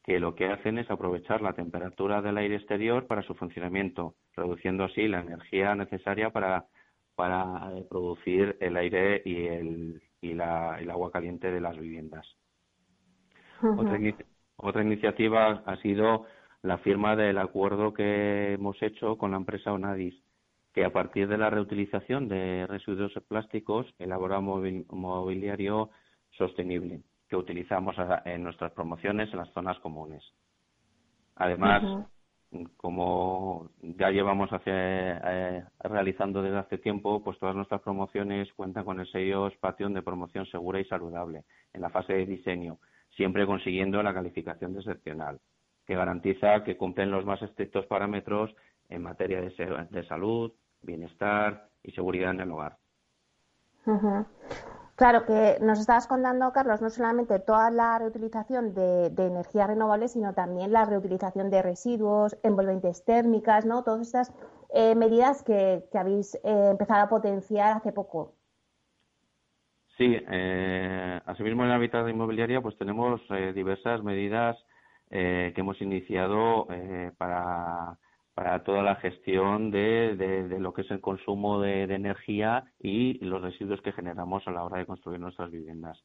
que 0.04 0.20
lo 0.20 0.34
que 0.34 0.46
hacen 0.46 0.78
es 0.78 0.90
aprovechar 0.90 1.40
la 1.42 1.54
temperatura 1.54 2.22
del 2.22 2.38
aire 2.38 2.56
exterior 2.56 3.06
para 3.06 3.22
su 3.22 3.34
funcionamiento, 3.34 4.14
reduciendo 4.36 4.84
así 4.84 5.08
la 5.08 5.20
energía 5.20 5.74
necesaria 5.74 6.30
para, 6.30 6.66
para 7.14 7.72
eh, 7.76 7.86
producir 7.88 8.56
el 8.60 8.76
aire 8.76 9.22
y, 9.24 9.46
el, 9.46 10.02
y 10.20 10.34
la, 10.34 10.78
el 10.78 10.90
agua 10.90 11.10
caliente 11.10 11.50
de 11.50 11.60
las 11.60 11.76
viviendas. 11.78 12.26
otra, 13.62 13.98
otra 14.56 14.82
iniciativa 14.82 15.62
ha 15.66 15.76
sido 15.76 16.26
la 16.62 16.78
firma 16.78 17.16
del 17.16 17.38
acuerdo 17.38 17.92
que 17.92 18.54
hemos 18.54 18.80
hecho 18.82 19.18
con 19.18 19.32
la 19.32 19.36
empresa 19.36 19.72
Onadis, 19.72 20.14
que 20.72 20.84
a 20.84 20.92
partir 20.92 21.28
de 21.28 21.38
la 21.38 21.50
reutilización 21.50 22.28
de 22.28 22.66
residuos 22.66 23.12
plásticos 23.28 23.86
elabora 23.98 24.40
mobiliario 24.40 25.90
sostenible 26.30 27.02
que 27.28 27.36
utilizamos 27.36 27.96
en 28.24 28.42
nuestras 28.42 28.72
promociones 28.72 29.30
en 29.32 29.38
las 29.38 29.52
zonas 29.52 29.78
comunes. 29.80 30.22
Además, 31.36 32.06
como 32.76 33.70
ya 33.80 34.10
llevamos 34.10 34.50
eh, 34.66 35.64
realizando 35.80 36.42
desde 36.42 36.58
hace 36.58 36.78
tiempo, 36.78 37.22
pues 37.22 37.38
todas 37.38 37.56
nuestras 37.56 37.80
promociones 37.80 38.52
cuentan 38.54 38.84
con 38.84 39.00
el 39.00 39.10
sello 39.10 39.50
Spation 39.50 39.94
de 39.94 40.02
promoción 40.02 40.46
segura 40.46 40.80
y 40.80 40.84
saludable 40.84 41.44
en 41.72 41.80
la 41.80 41.90
fase 41.90 42.12
de 42.14 42.26
diseño, 42.26 42.78
siempre 43.16 43.46
consiguiendo 43.46 44.02
la 44.02 44.14
calificación 44.14 44.72
de 44.72 44.80
excepcional, 44.80 45.40
que 45.86 45.94
garantiza 45.94 46.64
que 46.64 46.76
cumplen 46.76 47.10
los 47.10 47.24
más 47.24 47.42
estrictos 47.42 47.86
parámetros 47.86 48.54
en 48.88 49.02
materia 49.02 49.40
de 49.40 50.06
salud, 50.06 50.52
bienestar 50.82 51.68
y 51.82 51.92
seguridad 51.92 52.30
en 52.30 52.40
el 52.40 52.52
hogar. 52.52 52.76
Claro 54.96 55.26
que 55.26 55.58
nos 55.60 55.80
estabas 55.80 56.06
contando, 56.06 56.52
Carlos, 56.52 56.80
no 56.80 56.88
solamente 56.88 57.40
toda 57.40 57.70
la 57.70 57.98
reutilización 57.98 58.74
de, 58.74 59.06
energías 59.06 59.66
renovables, 59.66 60.12
sino 60.12 60.34
también 60.34 60.72
la 60.72 60.84
reutilización 60.84 61.50
de 61.50 61.62
residuos, 61.62 62.36
envolventes 62.44 63.04
térmicas, 63.04 63.66
¿no? 63.66 63.82
Todas 63.82 64.02
estas 64.02 64.32
eh, 64.72 64.94
medidas 64.94 65.42
que, 65.42 65.84
habéis 65.94 66.36
eh, 66.36 66.68
empezado 66.70 67.02
a 67.02 67.08
potenciar 67.08 67.76
hace 67.76 67.92
poco. 67.92 68.34
Sí, 69.96 70.16
eh, 70.18 71.20
asimismo 71.26 71.62
en 71.62 71.68
la 71.68 71.76
Hábitat 71.76 72.08
Inmobiliaria 72.08 72.60
pues 72.60 72.76
tenemos 72.76 73.20
diversas 73.54 74.02
medidas 74.02 74.56
que 75.08 75.54
hemos 75.56 75.80
iniciado 75.80 76.66
para 77.16 77.96
para 78.34 78.64
toda 78.64 78.82
la 78.82 78.96
gestión 78.96 79.70
de, 79.70 80.16
de, 80.16 80.58
lo 80.58 80.74
que 80.74 80.82
es 80.82 80.90
el 80.90 81.00
consumo 81.00 81.60
de, 81.60 81.84
energía 81.84 82.64
y 82.80 83.24
los 83.24 83.40
residuos 83.40 83.80
que 83.80 83.92
generamos 83.92 84.46
a 84.46 84.50
la 84.50 84.64
hora 84.64 84.78
de 84.78 84.86
construir 84.86 85.20
nuestras 85.20 85.50
viviendas. 85.50 86.02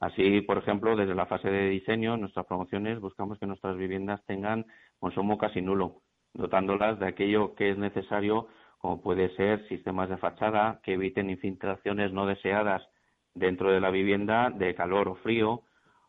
Así, 0.00 0.40
por 0.40 0.58
ejemplo, 0.58 0.96
desde 0.96 1.14
la 1.14 1.26
fase 1.26 1.48
de 1.48 1.68
diseño, 1.68 2.16
nuestras 2.16 2.46
promociones 2.46 3.00
buscamos 3.00 3.38
que 3.38 3.46
nuestras 3.46 3.76
viviendas 3.76 4.24
tengan 4.26 4.66
consumo 4.98 5.38
casi 5.38 5.60
nulo, 5.62 6.02
dotándolas 6.34 6.98
de 6.98 7.06
aquello 7.06 7.54
que 7.54 7.70
es 7.70 7.78
necesario, 7.78 8.48
como 8.78 9.00
puede 9.00 9.34
ser 9.36 9.66
sistemas 9.68 10.08
de 10.08 10.16
fachada 10.16 10.80
que 10.82 10.94
eviten 10.94 11.30
infiltraciones 11.30 12.12
no 12.12 12.26
deseadas 12.26 12.82
dentro 13.34 13.70
de 13.70 13.80
la 13.80 13.90
vivienda 13.90 14.50
de 14.50 14.74
calor 14.74 15.08
o 15.08 15.14
frío, 15.16 15.62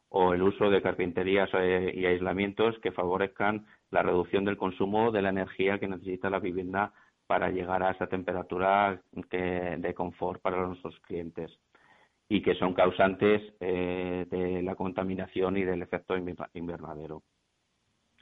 o 0.10 0.34
el 0.34 0.42
uso 0.44 0.70
de 0.70 0.82
carpinterías 0.82 1.50
eh, 1.54 1.94
y 1.96 2.06
aislamientos 2.06 2.78
que 2.80 2.92
favorezcan 2.92 3.66
la 3.92 4.04
reducción 4.04 4.44
del 4.44 4.58
consumo 4.58 5.12
de 5.12 5.22
la 5.22 5.30
energía 5.30 5.80
que 5.80 5.88
necesita 5.88 6.30
la 6.30 6.40
vivienda 6.40 6.94
para 7.28 7.50
llegar 7.50 7.82
a 7.82 7.92
esa 7.92 8.08
temperatura 8.08 9.02
de 9.14 9.94
confort 9.96 10.42
para 10.42 10.68
nuestros 10.68 11.00
clientes 11.00 11.50
y 12.28 12.42
que 12.42 12.56
son 12.56 12.74
causantes 12.74 13.42
eh, 13.62 14.26
de 14.30 14.62
la 14.64 14.76
contaminación 14.76 15.56
y 15.56 15.64
del 15.64 15.82
efecto 15.82 16.16
invernadero. 16.54 17.24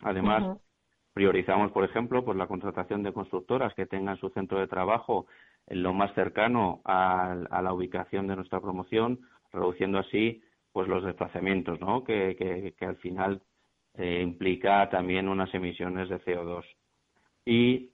Además, 0.01 0.59
priorizamos, 1.13 1.71
por 1.71 1.83
ejemplo, 1.83 2.23
pues 2.23 2.38
la 2.38 2.47
contratación 2.47 3.01
de 3.01 3.13
constructoras 3.13 3.73
que 3.73 3.85
tengan 3.85 4.17
su 4.17 4.29
centro 4.29 4.59
de 4.59 4.67
trabajo 4.67 5.25
lo 5.67 5.93
más 5.93 6.13
cercano 6.15 6.81
a, 6.85 7.35
la 7.61 7.73
ubicación 7.73 8.27
de 8.27 8.35
nuestra 8.35 8.59
promoción, 8.59 9.19
reduciendo 9.51 9.99
así 9.99 10.41
pues 10.71 10.87
los 10.87 11.03
desplazamientos, 11.03 11.79
que 12.05 12.75
al 12.81 12.97
final 12.97 13.41
eh, 13.95 14.21
implica 14.21 14.89
también 14.89 15.27
unas 15.27 15.53
emisiones 15.53 16.09
de 16.09 16.21
CO2. 16.21 16.63
Y 17.45 17.91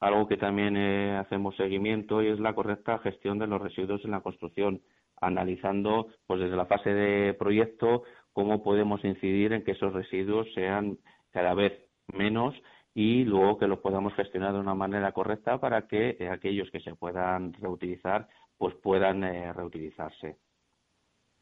algo 0.00 0.28
que 0.28 0.36
también 0.36 0.76
eh, 0.76 1.16
hacemos 1.16 1.56
seguimiento 1.56 2.22
y 2.22 2.28
es 2.28 2.40
la 2.40 2.54
correcta 2.54 2.98
gestión 2.98 3.38
de 3.38 3.46
los 3.46 3.62
residuos 3.62 4.04
en 4.04 4.10
la 4.10 4.20
construcción, 4.20 4.82
analizando 5.20 6.08
pues 6.26 6.40
desde 6.40 6.56
la 6.56 6.66
fase 6.66 6.92
de 6.92 7.34
proyecto 7.34 8.02
cómo 8.32 8.62
podemos 8.62 9.02
incidir 9.04 9.54
en 9.54 9.64
que 9.64 9.72
esos 9.72 9.94
residuos 9.94 10.46
sean 10.52 10.98
cada 11.30 11.54
vez 11.54 11.72
menos 12.12 12.54
y 12.96 13.24
luego 13.24 13.58
que 13.58 13.68
los 13.68 13.80
podamos 13.80 14.14
gestionar 14.14 14.54
de 14.54 14.58
una 14.58 14.74
manera 14.74 15.12
correcta 15.12 15.60
para 15.60 15.86
que 15.86 16.16
eh, 16.18 16.30
aquellos 16.30 16.70
que 16.70 16.80
se 16.80 16.94
puedan 16.94 17.52
reutilizar 17.52 18.26
pues 18.56 18.74
puedan 18.76 19.20
reutilizarse. 19.54 20.38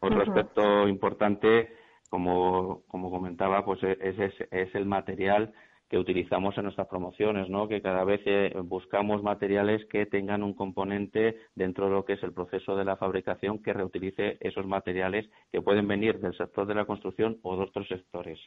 Otro 0.01 0.21
aspecto 0.21 0.88
importante 0.88 1.69
como, 2.11 2.83
como 2.88 3.09
comentaba, 3.09 3.64
pues 3.64 3.85
e, 3.85 3.97
es, 4.01 4.35
es, 4.51 4.75
el 4.75 4.85
material 4.85 5.53
que 5.88 5.97
utilizamos 5.97 6.59
en 6.59 6.64
nuestras 6.64 6.88
promociones, 6.88 7.49
¿no? 7.49 7.69
Que 7.69 7.81
cada 7.81 8.03
vez 8.03 8.21
eh, 8.25 8.53
buscamos 8.64 9.23
materiales 9.23 9.85
que 9.87 10.07
tengan 10.07 10.43
un 10.43 10.55
componente 10.55 11.38
dentro 11.55 11.87
de 11.87 11.93
lo 11.93 12.05
que 12.05 12.14
es 12.14 12.23
el 12.25 12.33
proceso 12.33 12.75
de 12.75 12.85
la 12.85 12.97
fabricación 12.97 13.62
que 13.62 13.73
reutilice 13.73 14.38
esos 14.40 14.67
materiales 14.67 15.31
que 15.53 15.62
pueden 15.62 15.87
venir 15.87 16.19
del 16.19 16.37
sector 16.37 16.67
de 16.67 16.75
la 16.75 16.85
construcción 16.85 17.38
o 17.43 17.57
de 17.57 17.62
otros 17.62 17.87
sectores. 17.87 18.40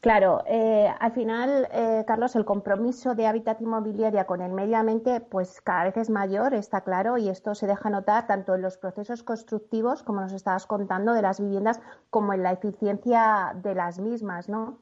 Claro, 0.00 0.44
eh, 0.46 0.88
al 1.00 1.10
final, 1.10 1.66
eh, 1.72 2.04
Carlos, 2.06 2.36
el 2.36 2.44
compromiso 2.44 3.16
de 3.16 3.26
Hábitat 3.26 3.60
Inmobiliaria 3.60 4.26
con 4.26 4.40
el 4.40 4.52
medio 4.52 4.76
ambiente, 4.76 5.20
pues 5.20 5.60
cada 5.60 5.84
vez 5.84 5.96
es 5.96 6.08
mayor, 6.08 6.54
está 6.54 6.82
claro, 6.82 7.18
y 7.18 7.28
esto 7.28 7.56
se 7.56 7.66
deja 7.66 7.90
notar 7.90 8.28
tanto 8.28 8.54
en 8.54 8.62
los 8.62 8.78
procesos 8.78 9.24
constructivos, 9.24 10.04
como 10.04 10.20
nos 10.20 10.32
estabas 10.32 10.68
contando, 10.68 11.14
de 11.14 11.22
las 11.22 11.40
viviendas, 11.40 11.82
como 12.10 12.32
en 12.32 12.44
la 12.44 12.52
eficiencia 12.52 13.52
de 13.56 13.74
las 13.74 13.98
mismas, 13.98 14.48
¿no? 14.48 14.78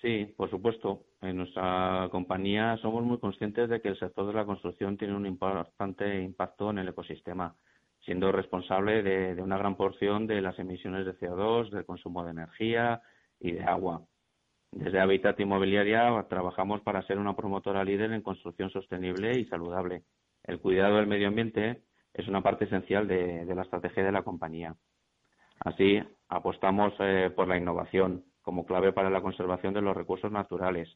Sí, 0.00 0.32
por 0.34 0.48
supuesto. 0.48 1.04
En 1.20 1.36
nuestra 1.36 2.08
compañía 2.10 2.78
somos 2.78 3.04
muy 3.04 3.18
conscientes 3.18 3.68
de 3.68 3.82
que 3.82 3.88
el 3.88 3.98
sector 3.98 4.26
de 4.26 4.32
la 4.32 4.46
construcción 4.46 4.96
tiene 4.96 5.14
un 5.14 5.26
importante 5.26 6.22
impacto 6.22 6.70
en 6.70 6.78
el 6.78 6.88
ecosistema, 6.88 7.54
siendo 8.02 8.32
responsable 8.32 9.02
de 9.02 9.42
una 9.42 9.58
gran 9.58 9.76
porción 9.76 10.26
de 10.26 10.40
las 10.40 10.58
emisiones 10.58 11.04
de 11.04 11.18
CO2, 11.18 11.68
del 11.68 11.84
consumo 11.84 12.24
de 12.24 12.30
energía, 12.30 13.02
y 13.40 13.52
de 13.52 13.64
agua. 13.64 14.02
Desde 14.72 15.00
Habitat 15.00 15.40
Inmobiliaria 15.40 16.24
trabajamos 16.28 16.80
para 16.82 17.02
ser 17.02 17.18
una 17.18 17.34
promotora 17.34 17.82
líder 17.82 18.12
en 18.12 18.22
construcción 18.22 18.70
sostenible 18.70 19.38
y 19.38 19.46
saludable. 19.46 20.04
El 20.44 20.60
cuidado 20.60 20.96
del 20.96 21.08
medio 21.08 21.28
ambiente 21.28 21.82
es 22.14 22.28
una 22.28 22.42
parte 22.42 22.66
esencial 22.66 23.08
de, 23.08 23.44
la 23.52 23.62
estrategia 23.62 24.04
de 24.04 24.12
la 24.12 24.22
compañía. 24.22 24.76
Así, 25.64 26.00
apostamos 26.28 26.94
eh, 27.00 27.30
por 27.34 27.48
la 27.48 27.58
innovación 27.58 28.24
como 28.42 28.64
clave 28.64 28.92
para 28.92 29.10
la 29.10 29.20
conservación 29.20 29.74
de 29.74 29.82
los 29.82 29.96
recursos 29.96 30.30
naturales, 30.32 30.88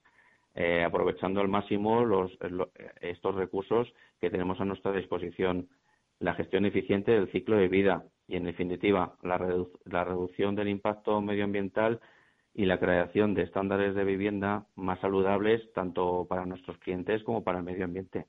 eh, 0.54 0.84
aprovechando 0.84 1.40
al 1.40 1.48
máximo 1.48 2.28
estos 3.00 3.34
recursos 3.34 3.92
que 4.20 4.30
tenemos 4.30 4.60
a 4.60 4.64
nuestra 4.64 4.92
disposición, 4.92 5.68
la 6.20 6.34
gestión 6.34 6.64
eficiente 6.64 7.10
del 7.10 7.30
ciclo 7.32 7.56
de 7.56 7.68
vida 7.68 8.04
y, 8.26 8.36
en 8.36 8.44
definitiva, 8.44 9.16
la 9.22 9.36
reducción 10.04 10.54
del 10.54 10.68
impacto 10.68 11.20
medioambiental 11.20 12.00
y 12.54 12.66
la 12.66 12.78
creación 12.78 13.34
de 13.34 13.42
estándares 13.42 13.94
de 13.94 14.04
vivienda 14.04 14.66
más 14.76 15.00
saludables 15.00 15.72
tanto 15.72 16.26
para 16.28 16.46
nuestros 16.46 16.78
clientes 16.78 17.22
como 17.24 17.42
para 17.42 17.58
el 17.58 17.64
medio 17.64 17.84
ambiente. 17.84 18.26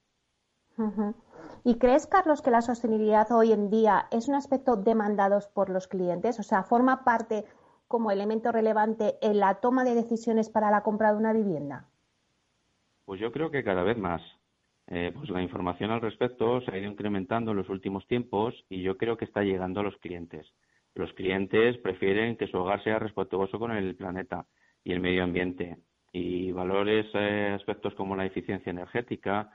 ¿Y 1.63 1.77
crees, 1.77 2.07
Carlos, 2.07 2.41
que 2.41 2.51
la 2.51 2.61
sostenibilidad 2.61 3.31
hoy 3.31 3.53
en 3.53 3.69
día 3.69 4.07
es 4.11 4.27
un 4.27 4.35
aspecto 4.35 4.75
demandado 4.75 5.39
por 5.53 5.69
los 5.69 5.88
clientes? 5.88 6.39
O 6.39 6.43
sea, 6.43 6.63
¿forma 6.63 7.03
parte 7.03 7.45
como 7.88 8.11
elemento 8.11 8.51
relevante 8.51 9.15
en 9.21 9.39
la 9.39 9.55
toma 9.55 9.83
de 9.83 9.95
decisiones 9.95 10.49
para 10.49 10.71
la 10.71 10.81
compra 10.81 11.11
de 11.13 11.19
una 11.19 11.31
vivienda? 11.31 11.88
Pues 13.05 13.21
yo 13.21 13.31
creo 13.31 13.51
que 13.51 13.63
cada 13.63 13.83
vez 13.83 13.97
más. 13.97 14.21
Eh, 14.88 15.11
pues 15.15 15.29
la 15.29 15.41
información 15.41 15.91
al 15.91 16.01
respecto 16.01 16.61
se 16.61 16.71
ha 16.71 16.77
ido 16.77 16.91
incrementando 16.91 17.51
en 17.51 17.57
los 17.57 17.69
últimos 17.69 18.05
tiempos 18.07 18.53
y 18.69 18.83
yo 18.83 18.97
creo 18.97 19.17
que 19.17 19.25
está 19.25 19.41
llegando 19.41 19.79
a 19.79 19.83
los 19.83 19.97
clientes. 19.97 20.45
Los 20.95 21.12
clientes 21.13 21.77
prefieren 21.77 22.38
que 22.38 22.47
su 22.47 22.58
hogar 22.58 22.84
sea 22.84 22.99
respetuoso 22.99 23.60
con 23.60 23.71
el 23.71 23.95
planeta 23.95 24.45
y 24.84 24.93
el 24.93 25.01
medio 25.01 25.23
ambiente 25.23 25.77
y 26.13 26.53
valores 26.53 27.05
eh, 27.13 27.51
aspectos 27.53 27.93
como 27.95 28.15
la 28.15 28.25
eficiencia 28.25 28.69
energética 28.69 29.51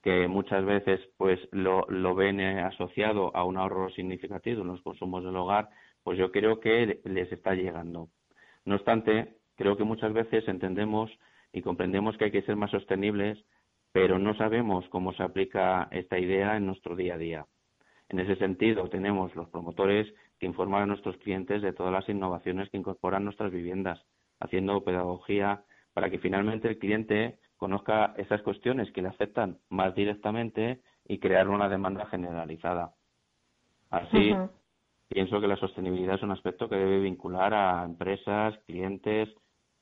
que 0.00 0.28
muchas 0.28 0.64
veces 0.64 1.00
pues 1.16 1.40
lo, 1.50 1.86
lo 1.88 2.14
ven 2.14 2.38
eh, 2.38 2.60
asociado 2.60 3.34
a 3.34 3.42
un 3.42 3.56
ahorro 3.56 3.90
significativo 3.90 4.62
en 4.62 4.68
los 4.68 4.82
consumos 4.82 5.24
del 5.24 5.34
hogar, 5.34 5.70
pues 6.04 6.18
yo 6.18 6.30
creo 6.30 6.60
que 6.60 7.00
les 7.04 7.32
está 7.32 7.54
llegando. 7.54 8.08
No 8.64 8.76
obstante, 8.76 9.34
creo 9.56 9.76
que 9.76 9.84
muchas 9.84 10.12
veces 10.12 10.46
entendemos 10.46 11.10
y 11.52 11.62
comprendemos 11.62 12.16
que 12.16 12.26
hay 12.26 12.30
que 12.30 12.42
ser 12.42 12.54
más 12.54 12.70
sostenibles, 12.70 13.42
pero 13.92 14.18
no 14.18 14.36
sabemos 14.36 14.86
cómo 14.90 15.12
se 15.14 15.22
aplica 15.22 15.88
esta 15.90 16.18
idea 16.18 16.56
en 16.56 16.66
nuestro 16.66 16.94
día 16.94 17.14
a 17.14 17.18
día. 17.18 17.46
En 18.08 18.20
ese 18.20 18.36
sentido, 18.36 18.88
tenemos 18.90 19.34
los 19.34 19.48
promotores 19.48 20.06
que 20.44 20.48
informan 20.48 20.82
a 20.82 20.86
nuestros 20.86 21.16
clientes 21.16 21.62
de 21.62 21.72
todas 21.72 21.90
las 21.90 22.06
innovaciones 22.06 22.68
que 22.68 22.76
incorporan 22.76 23.24
nuestras 23.24 23.50
viviendas, 23.50 24.04
haciendo 24.40 24.84
pedagogía 24.84 25.64
para 25.94 26.10
que 26.10 26.18
finalmente 26.18 26.68
el 26.68 26.78
cliente 26.78 27.38
conozca 27.56 28.12
esas 28.18 28.42
cuestiones 28.42 28.92
que 28.92 29.00
le 29.00 29.08
afectan 29.08 29.56
más 29.70 29.94
directamente 29.94 30.82
y 31.08 31.18
crear 31.18 31.48
una 31.48 31.70
demanda 31.70 32.04
generalizada. 32.06 32.92
Así, 33.88 34.34
pienso 35.08 35.40
que 35.40 35.48
la 35.48 35.56
sostenibilidad 35.56 36.16
es 36.16 36.22
un 36.22 36.32
aspecto 36.32 36.68
que 36.68 36.76
debe 36.76 37.00
vincular 37.00 37.54
a 37.54 37.82
empresas, 37.82 38.54
clientes 38.66 39.30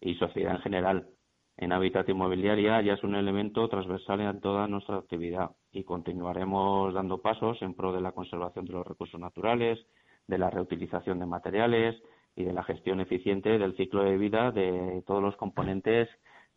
y 0.01 0.15
sociedad 0.15 0.53
en 0.53 0.61
general, 0.61 1.09
en 1.57 1.73
Hábitat 1.73 2.09
Inmobiliaria 2.09 2.81
ya 2.81 2.95
es 2.95 3.05
un 3.05 3.15
elemento 3.15 3.69
transversal 3.69 4.21
en 4.21 4.41
toda 4.41 4.67
nuestra 4.67 4.97
actividad 4.97 5.51
y 5.71 5.85
continuaremos 5.85 6.95
dando 6.95 7.21
pasos 7.21 7.61
en 7.63 7.75
pro 7.75 7.93
de 7.93 8.01
la 8.01 8.13
conservación 8.13 8.65
de 8.65 8.73
los 8.73 8.87
recursos 8.87 9.21
naturales, 9.21 9.79
de 10.27 10.39
la 10.39 10.51
reutilización 10.51 11.19
de 11.19 11.27
materiales 11.27 12.03
y 12.35 12.45
de 12.45 12.53
la 12.53 12.65
gestión 12.65 13.01
eficiente 13.01 13.59
del 13.59 13.77
ciclo 13.77 14.05
de 14.05 14.17
vida 14.17 14.51
de 14.51 15.03
todos 15.07 15.23
los 15.23 15.37
componentes 15.37 16.09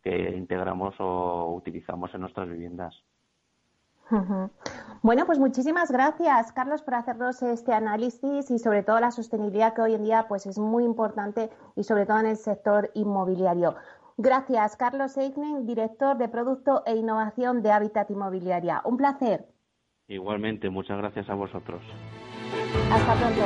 que 0.02 0.36
integramos 0.36 0.94
o 0.98 1.54
utilizamos 1.54 2.14
en 2.14 2.20
nuestras 2.20 2.48
viviendas. 2.48 2.94
Bueno, 5.02 5.26
pues 5.26 5.38
muchísimas 5.38 5.90
gracias, 5.90 6.52
Carlos, 6.52 6.82
por 6.82 6.94
hacernos 6.94 7.42
este 7.42 7.72
análisis 7.72 8.50
y 8.50 8.58
sobre 8.58 8.84
todo 8.84 9.00
la 9.00 9.10
sostenibilidad 9.10 9.74
que 9.74 9.82
hoy 9.82 9.94
en 9.94 10.04
día 10.04 10.26
pues 10.28 10.46
es 10.46 10.58
muy 10.58 10.84
importante 10.84 11.50
y 11.74 11.82
sobre 11.82 12.06
todo 12.06 12.20
en 12.20 12.26
el 12.26 12.36
sector 12.36 12.90
inmobiliario. 12.94 13.74
Gracias, 14.16 14.76
Carlos 14.76 15.16
Eignen, 15.18 15.66
director 15.66 16.16
de 16.16 16.28
Producto 16.28 16.82
e 16.86 16.94
Innovación 16.96 17.62
de 17.62 17.72
Hábitat 17.72 18.10
Inmobiliaria. 18.10 18.80
Un 18.84 18.96
placer. 18.96 19.46
Igualmente, 20.08 20.70
muchas 20.70 20.96
gracias 20.98 21.28
a 21.28 21.34
vosotros. 21.34 21.82
Hasta 22.90 23.14
pronto. 23.14 23.42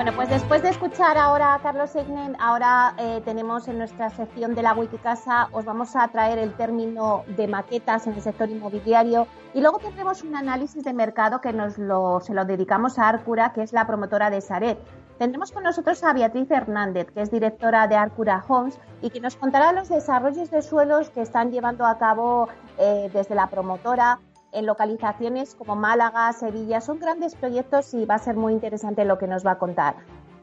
Bueno, 0.00 0.12
pues 0.16 0.30
después 0.30 0.62
de 0.62 0.70
escuchar 0.70 1.18
ahora 1.18 1.52
a 1.52 1.58
Carlos 1.58 1.94
Egnen, 1.94 2.34
ahora 2.40 2.94
eh, 2.96 3.20
tenemos 3.22 3.68
en 3.68 3.76
nuestra 3.76 4.08
sección 4.08 4.54
de 4.54 4.62
la 4.62 4.72
Wikicasa, 4.72 5.48
os 5.52 5.66
vamos 5.66 5.94
a 5.94 6.08
traer 6.08 6.38
el 6.38 6.54
término 6.54 7.24
de 7.36 7.46
maquetas 7.46 8.06
en 8.06 8.14
el 8.14 8.22
sector 8.22 8.48
inmobiliario 8.48 9.26
y 9.52 9.60
luego 9.60 9.78
tendremos 9.78 10.22
un 10.22 10.36
análisis 10.36 10.82
de 10.84 10.94
mercado 10.94 11.42
que 11.42 11.52
nos 11.52 11.76
lo, 11.76 12.20
se 12.20 12.32
lo 12.32 12.46
dedicamos 12.46 12.98
a 12.98 13.10
Arcura, 13.10 13.52
que 13.52 13.62
es 13.62 13.74
la 13.74 13.86
promotora 13.86 14.30
de 14.30 14.40
Saret. 14.40 14.78
Tendremos 15.20 15.52
con 15.52 15.64
nosotros 15.64 16.02
a 16.02 16.14
Beatriz 16.14 16.50
Hernández, 16.50 17.10
que 17.12 17.20
es 17.20 17.30
directora 17.30 17.86
de 17.86 17.94
Arcura 17.94 18.42
Homes 18.48 18.80
y 19.02 19.10
que 19.10 19.20
nos 19.20 19.36
contará 19.36 19.70
los 19.74 19.90
desarrollos 19.90 20.50
de 20.50 20.62
suelos 20.62 21.10
que 21.10 21.20
están 21.20 21.52
llevando 21.52 21.84
a 21.84 21.98
cabo 21.98 22.48
eh, 22.78 23.10
desde 23.12 23.34
la 23.34 23.48
promotora 23.48 24.18
en 24.50 24.64
localizaciones 24.64 25.54
como 25.54 25.76
Málaga, 25.76 26.32
Sevilla. 26.32 26.80
Son 26.80 26.98
grandes 26.98 27.34
proyectos 27.34 27.92
y 27.92 28.06
va 28.06 28.14
a 28.14 28.18
ser 28.18 28.36
muy 28.36 28.54
interesante 28.54 29.04
lo 29.04 29.18
que 29.18 29.26
nos 29.26 29.44
va 29.44 29.50
a 29.50 29.58
contar. 29.58 29.96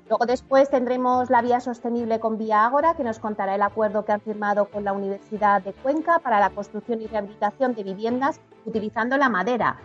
Luego 0.10 0.28
después 0.28 0.70
tendremos 0.70 1.32
la 1.32 1.42
vía 1.42 1.60
sostenible 1.60 2.20
con 2.20 2.38
Vía 2.38 2.64
Ágora, 2.64 2.94
que 2.94 3.04
nos 3.04 3.18
contará 3.18 3.56
el 3.56 3.64
acuerdo 3.64 4.06
que 4.06 4.12
han 4.12 4.22
firmado 4.22 4.66
con 4.66 4.84
la 4.84 4.94
Universidad 4.94 5.64
de 5.64 5.74
Cuenca 5.74 6.20
para 6.20 6.40
la 6.40 6.52
construcción 6.52 7.02
y 7.02 7.08
rehabilitación 7.08 7.74
de 7.74 7.82
viviendas 7.82 8.40
utilizando 8.64 9.18
la 9.18 9.28
madera. 9.28 9.78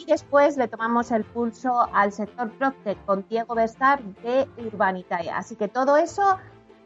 Y 0.00 0.06
después 0.06 0.56
le 0.56 0.66
tomamos 0.66 1.10
el 1.10 1.24
pulso 1.24 1.86
al 1.92 2.10
sector 2.10 2.50
Proctec 2.52 3.04
con 3.04 3.26
Diego 3.28 3.54
Bestar 3.54 4.02
de 4.02 4.48
Urbanitae. 4.56 5.28
Así 5.28 5.56
que 5.56 5.68
todo 5.68 5.98
eso 5.98 6.38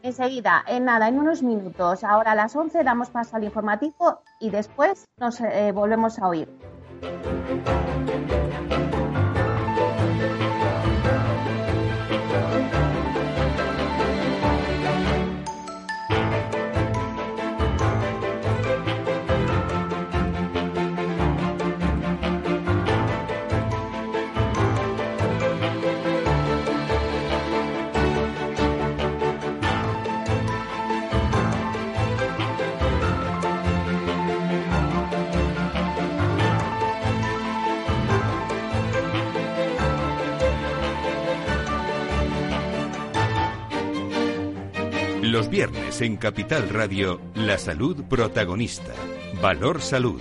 enseguida, 0.03 0.65
en 0.67 0.85
nada, 0.85 1.07
en 1.07 1.21
unos 1.21 1.43
minutos. 1.43 2.03
Ahora 2.03 2.33
a 2.33 2.35
las 2.35 2.57
11 2.57 2.83
damos 2.83 3.11
paso 3.11 3.37
al 3.37 3.45
informativo 3.45 4.21
y 4.41 4.51
después 4.51 5.07
nos 5.17 5.41
eh, 5.41 5.71
volvemos 5.73 6.19
a 6.19 6.29
oír. 6.29 6.49
Viernes 45.55 46.01
en 46.01 46.17
Capital 46.17 46.69
Radio, 46.69 47.21
La 47.37 47.59
Salud 47.59 48.03
Protagonista. 48.09 48.93
Valor 49.41 49.81
Salud. 49.81 50.21